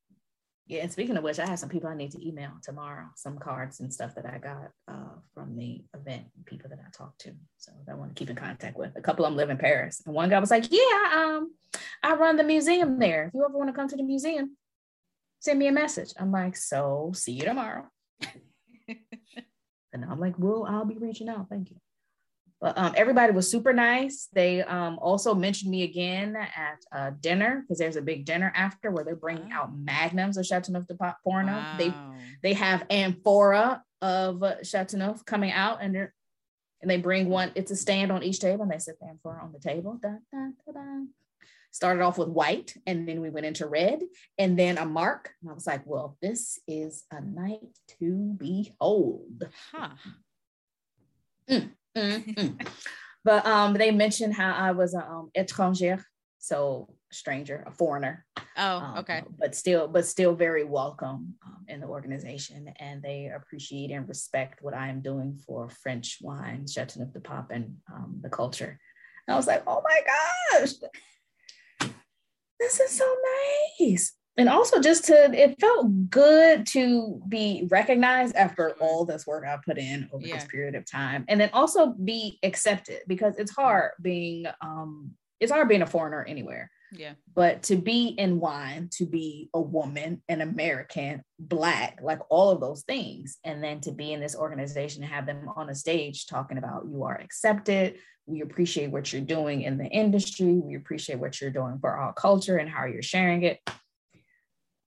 [0.72, 3.38] Yeah, and speaking of which, I have some people I need to email tomorrow, some
[3.38, 7.34] cards and stuff that I got uh, from the event, people that I talked to.
[7.58, 8.94] So I want to keep in contact with.
[8.96, 10.02] A couple of them live in Paris.
[10.06, 11.54] And one guy was like, Yeah, um,
[12.02, 13.26] I run the museum there.
[13.26, 14.56] If you ever want to come to the museum,
[15.42, 16.14] send me a message.
[16.18, 17.90] I'm like, So see you tomorrow.
[18.88, 21.50] and I'm like, Well, I'll be reaching out.
[21.50, 21.81] Thank you.
[22.62, 24.30] But um, everybody was super nice.
[24.32, 28.92] They um, also mentioned me again at uh, dinner because there's a big dinner after
[28.92, 31.16] where they're bringing out magnums of Chateauneuf du Pape.
[31.26, 31.76] Wow.
[31.80, 31.92] They
[32.44, 36.08] they have amphora of Chateauneuf coming out and they
[36.82, 37.52] and they bring one.
[37.56, 40.00] It's a stand on each table and they set the amphora on the table.
[40.02, 40.82] Da, da, da,
[41.72, 44.02] Started off with white and then we went into red
[44.38, 45.32] and then a mark.
[45.42, 49.48] And I was like, well, this is a night to behold.
[49.72, 49.90] Huh.
[51.50, 51.72] Mm.
[51.98, 52.66] Mm-hmm.
[53.24, 56.04] but um, they mentioned how I was a um, étrangère,
[56.40, 58.26] so stranger, a foreigner.
[58.58, 59.24] Oh, um, okay.
[59.38, 64.62] But still, but still very welcome um, in the organization, and they appreciate and respect
[64.62, 68.80] what I am doing for French wine, Chateauneuf du Pape, and um, the culture.
[69.28, 70.02] And I was like, oh my
[70.60, 70.74] gosh,
[72.60, 73.16] this is so
[73.80, 79.46] nice and also just to it felt good to be recognized after all this work
[79.46, 80.36] i put in over yeah.
[80.36, 81.26] this period of time.
[81.28, 86.24] And then also be accepted because it's hard being um it's hard being a foreigner
[86.24, 86.70] anywhere.
[86.94, 87.14] Yeah.
[87.34, 92.60] But to be in wine to be a woman an american black like all of
[92.60, 96.28] those things and then to be in this organization and have them on a stage
[96.28, 101.18] talking about you are accepted we appreciate what you're doing in the industry we appreciate
[101.18, 103.60] what you're doing for our culture and how you're sharing it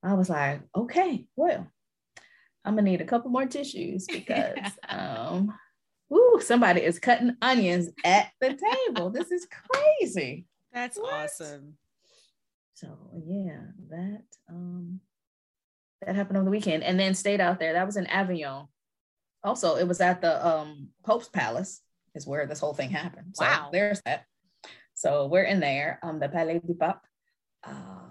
[0.04, 1.66] I was like, okay, well,
[2.64, 5.52] I'm gonna need a couple more tissues because um
[6.12, 9.10] ooh, somebody is cutting onions at the table.
[9.10, 10.46] this is crazy.
[10.72, 11.12] That's what?
[11.12, 11.74] awesome.
[12.74, 12.88] So
[13.26, 15.00] yeah, that um
[16.02, 17.72] that happened on the weekend and then stayed out there.
[17.72, 18.66] That was in Avignon.
[19.42, 21.80] Also, it was at the um Pope's Palace,
[22.14, 23.34] is where this whole thing happened.
[23.34, 23.68] So wow.
[23.72, 24.24] there's that.
[24.94, 26.96] So we're in there, um, the Palais du Pape.
[27.64, 28.03] Uh,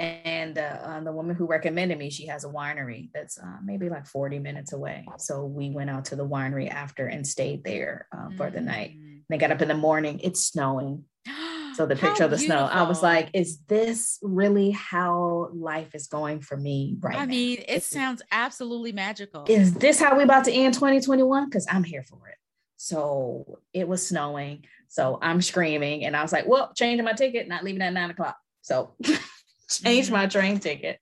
[0.00, 3.90] and uh, um, the woman who recommended me, she has a winery that's uh, maybe
[3.90, 5.06] like 40 minutes away.
[5.18, 8.96] So we went out to the winery after and stayed there uh, for the night.
[8.98, 9.22] Mm.
[9.28, 10.20] They got up in the morning.
[10.22, 11.04] It's snowing.
[11.76, 12.66] So the picture of the beautiful.
[12.66, 17.20] snow, I was like, is this really how life is going for me right now?
[17.20, 17.30] I now?
[17.30, 19.46] mean, it is, sounds absolutely magical.
[19.48, 21.46] Is this how we about to end 2021?
[21.46, 22.34] Because I'm here for it.
[22.76, 24.64] So it was snowing.
[24.88, 26.04] So I'm screaming.
[26.04, 28.36] And I was like, well, changing my ticket, not leaving at nine o'clock.
[28.62, 28.94] So
[29.70, 30.38] changed my mm-hmm.
[30.38, 30.98] train ticket.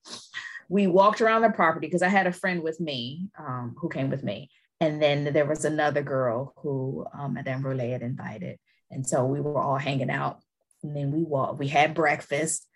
[0.69, 4.11] We walked around the property because I had a friend with me um, who came
[4.11, 4.51] with me.
[4.81, 8.59] And then there was another girl who um, Madame Rolet had invited.
[8.91, 10.41] And so we were all hanging out
[10.83, 12.67] and then we walked, we had breakfast,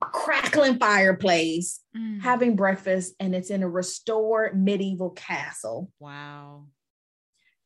[0.00, 2.20] crackling fireplace, mm.
[2.20, 5.90] having breakfast, and it's in a restored medieval castle.
[5.98, 6.66] Wow.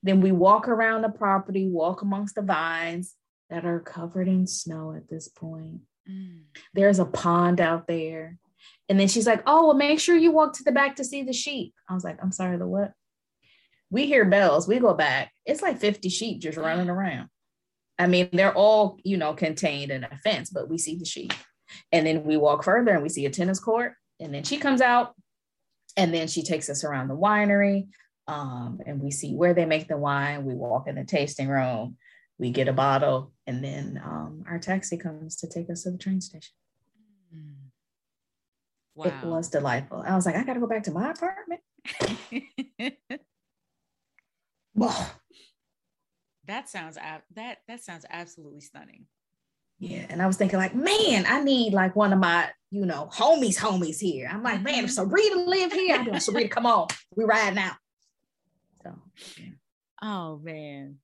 [0.03, 3.15] Then we walk around the property, walk amongst the vines
[3.51, 5.81] that are covered in snow at this point.
[6.11, 6.43] Mm.
[6.75, 8.39] There's a pond out there.
[8.89, 11.23] And then she's like, Oh, well, make sure you walk to the back to see
[11.23, 11.75] the sheep.
[11.89, 12.93] I was like, I'm sorry, the what?
[13.91, 14.67] We hear bells.
[14.67, 15.33] We go back.
[15.45, 17.29] It's like 50 sheep just running around.
[17.99, 21.33] I mean, they're all, you know, contained in a fence, but we see the sheep.
[21.91, 23.95] And then we walk further and we see a tennis court.
[24.19, 25.15] And then she comes out
[25.97, 27.89] and then she takes us around the winery.
[28.29, 30.45] Um, and we see where they make the wine.
[30.45, 31.97] We walk in the tasting room,
[32.43, 35.97] we get a bottle, and then um, our taxi comes to take us to the
[35.97, 36.53] train station.
[38.97, 39.07] Wow.
[39.07, 40.03] It was delightful.
[40.05, 41.61] I was like, I got to go back to my apartment.
[44.75, 45.11] well,
[46.49, 46.99] that sounds
[47.37, 49.07] that that sounds absolutely stunning.
[49.79, 53.09] Yeah, and I was thinking like, man, I need like one of my, you know,
[53.13, 54.29] homies, homies here.
[54.31, 55.13] I'm like, man, if mm-hmm.
[55.15, 57.77] Sarita live here, I'm doing Sarita, come on, we ride now.
[58.83, 58.99] So,
[59.39, 59.51] yeah.
[60.03, 60.99] oh man,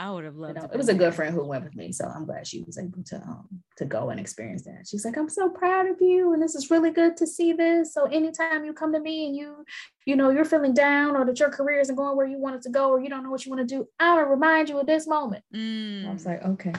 [0.00, 0.56] I would have loved.
[0.56, 2.62] You know, it was a good friend who went with me, so I'm glad she
[2.62, 3.46] was able to um
[3.76, 4.86] to go and experience that.
[4.88, 7.92] She's like, I'm so proud of you, and this is really good to see this.
[7.92, 9.62] So anytime you come to me and you,
[10.06, 12.62] you know, you're feeling down or that your career isn't going where you want it
[12.62, 14.78] to go, or you don't know what you want to do, I will remind you
[14.78, 15.44] of this moment.
[15.54, 16.08] Mm.
[16.08, 16.72] I was like, okay,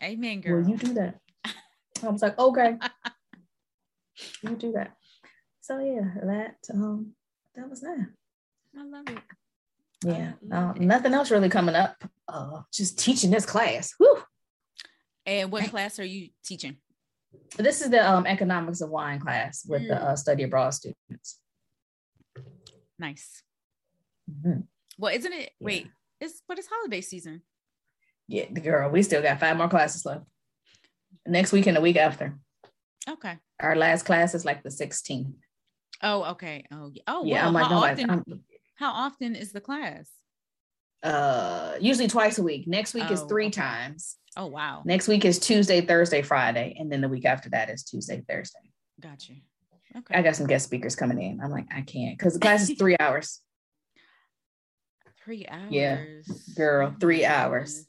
[0.00, 0.62] amen, girl.
[0.62, 1.18] Will you do that?
[1.44, 2.76] I was like, okay,
[4.42, 4.94] you do that.
[5.60, 7.14] So yeah, that um
[7.56, 8.06] that was that.
[8.78, 9.18] I love it.
[10.04, 11.96] Yeah, uh, nothing else really coming up.
[12.28, 13.94] Uh, just teaching this class.
[13.98, 14.22] Whew.
[15.26, 16.76] And what class are you teaching?
[17.56, 19.88] This is the um, economics of wine class with mm.
[19.88, 21.38] the uh, study abroad students.
[22.98, 23.42] Nice.
[24.30, 24.60] Mm-hmm.
[24.98, 25.50] Well, isn't it?
[25.58, 25.66] Yeah.
[25.66, 25.88] Wait,
[26.20, 27.42] it's but it's holiday season.
[28.28, 30.24] Yeah, the girl, we still got five more classes left.
[31.26, 32.38] Next week and the week after.
[33.08, 33.36] Okay.
[33.60, 35.34] Our last class is like the 16th.
[36.02, 36.64] Oh, okay.
[36.72, 37.36] Oh, oh, yeah.
[37.36, 38.24] Well, I'm like, how, often, I'm,
[38.74, 40.08] how often is the class?
[41.02, 42.66] Uh, usually twice a week.
[42.66, 43.60] Next week oh, is three okay.
[43.60, 44.16] times.
[44.36, 44.82] Oh wow.
[44.84, 48.70] Next week is Tuesday, Thursday, Friday, and then the week after that is Tuesday, Thursday.
[49.00, 49.36] Got you.
[49.96, 50.14] Okay.
[50.14, 51.40] I got some guest speakers coming in.
[51.40, 53.40] I'm like, I can't because the class is three hours.
[55.24, 55.70] Three hours.
[55.70, 56.04] Yeah,
[56.56, 57.86] girl, three hours.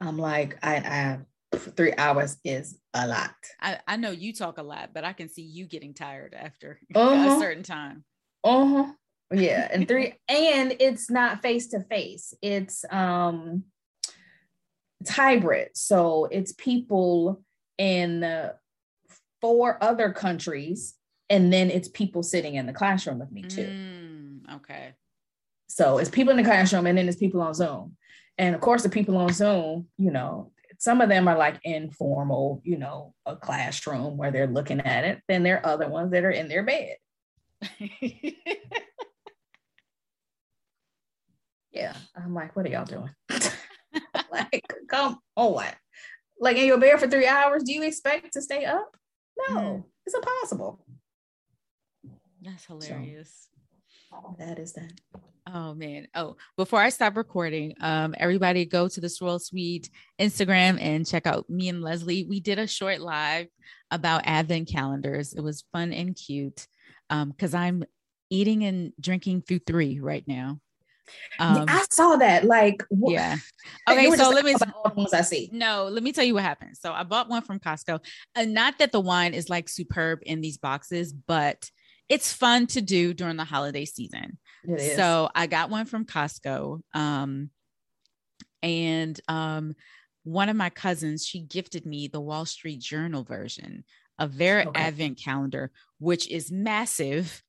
[0.00, 1.18] I'm like, I, I
[1.56, 3.34] three hours is a lot.
[3.60, 6.78] I, I know you talk a lot, but I can see you getting tired after
[6.94, 7.36] uh-huh.
[7.36, 8.04] a certain time.
[8.44, 8.92] Uh-huh.
[9.34, 9.68] Yeah.
[9.70, 12.34] And three, and it's not face to face.
[12.42, 13.64] It's um
[15.00, 15.70] it's hybrid.
[15.74, 17.42] So it's people
[17.76, 18.54] in the
[19.40, 20.94] four other countries,
[21.28, 23.66] and then it's people sitting in the classroom with me too.
[23.66, 24.94] Mm, okay.
[25.68, 27.96] So it's people in the classroom, and then it's people on Zoom.
[28.38, 32.60] And of course, the people on Zoom, you know, some of them are like informal,
[32.64, 35.20] you know, a classroom where they're looking at it.
[35.28, 36.96] Then there are other ones that are in their bed.
[41.74, 41.94] yeah.
[42.16, 43.10] I'm like, what are y'all doing?
[44.32, 45.64] like, come on.
[46.40, 48.96] Like in your bed for three hours, do you expect to stay up?
[49.48, 49.84] No, mm.
[50.06, 50.84] it's impossible.
[52.42, 53.48] That's hilarious.
[54.10, 54.92] So, that is that.
[55.52, 56.08] Oh man.
[56.14, 61.26] Oh, before I stop recording, um, everybody go to the Swirl Suite Instagram and check
[61.26, 62.26] out me and Leslie.
[62.28, 63.48] We did a short live
[63.90, 65.34] about advent calendars.
[65.34, 66.66] It was fun and cute.
[67.10, 67.84] Um, because I'm
[68.30, 70.60] eating and drinking through three right now.
[71.38, 72.44] Um, I saw that.
[72.44, 73.36] Like, yeah.
[73.88, 74.54] Okay, so let me.
[74.94, 75.50] Ones I see.
[75.52, 76.76] No, let me tell you what happened.
[76.76, 78.00] So I bought one from Costco,
[78.34, 81.70] and not that the wine is like superb in these boxes, but
[82.08, 84.38] it's fun to do during the holiday season.
[84.96, 87.50] So I got one from Costco, um,
[88.62, 89.74] and um,
[90.22, 93.84] one of my cousins she gifted me the Wall Street Journal version
[94.18, 94.80] of their okay.
[94.80, 97.42] advent calendar, which is massive,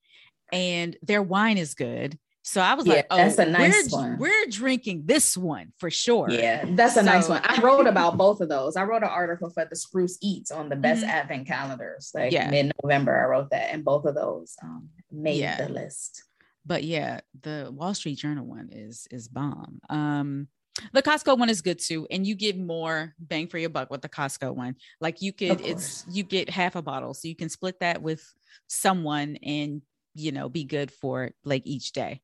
[0.52, 3.98] and their wine is good So I was yeah, like, oh, that's a nice we're,
[3.98, 4.18] one.
[4.20, 6.30] We're drinking this one for sure.
[6.30, 7.42] Yeah, that's a so, nice one.
[7.44, 8.76] I wrote about both of those.
[8.76, 11.10] I wrote an article for the Spruce Eats on the best mm-hmm.
[11.10, 12.12] advent calendars.
[12.14, 12.48] Like yeah.
[12.52, 15.58] mid-November, I wrote that, and both of those um, made yeah.
[15.58, 16.24] the list.
[16.64, 19.80] But yeah, the Wall Street Journal one is is bomb.
[19.90, 20.48] Um,
[20.94, 24.04] the Costco one is good too, and you get more bang for your buck with
[24.04, 24.76] the Costco one.
[25.02, 28.24] Like you could, it's you get half a bottle, so you can split that with
[28.68, 29.82] someone and
[30.14, 32.22] you know be good for like each day.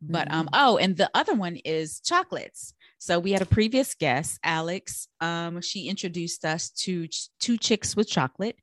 [0.00, 0.54] But um, mm-hmm.
[0.54, 2.72] oh, and the other one is chocolates.
[2.98, 5.08] So we had a previous guest, Alex.
[5.20, 8.56] Um, she introduced us to ch- two chicks with chocolate,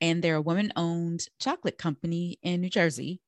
[0.00, 3.20] and they're a woman-owned chocolate company in New Jersey,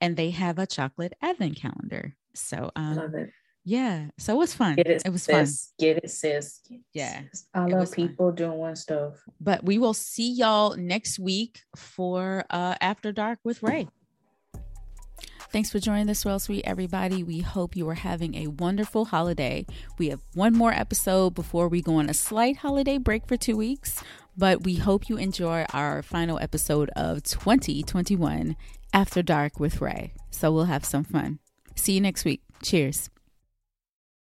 [0.00, 2.16] and they have a chocolate advent calendar.
[2.34, 3.30] So um, love it.
[3.64, 4.74] Yeah, so it was fun.
[4.76, 5.34] It, it was sis.
[5.34, 5.46] fun.
[5.78, 6.60] Get it, sis.
[6.68, 7.46] Get it, yeah, sis.
[7.54, 8.34] I love people fun.
[8.34, 9.14] doing stuff.
[9.40, 13.88] But we will see y'all next week for uh, After Dark with Ray.
[15.50, 17.22] Thanks for joining the Swirl Suite, everybody.
[17.22, 19.66] We hope you are having a wonderful holiday.
[19.98, 23.56] We have one more episode before we go on a slight holiday break for two
[23.56, 24.02] weeks,
[24.36, 28.56] but we hope you enjoy our final episode of 2021
[28.92, 30.12] After Dark with Ray.
[30.30, 31.38] So we'll have some fun.
[31.76, 32.42] See you next week.
[32.62, 33.10] Cheers.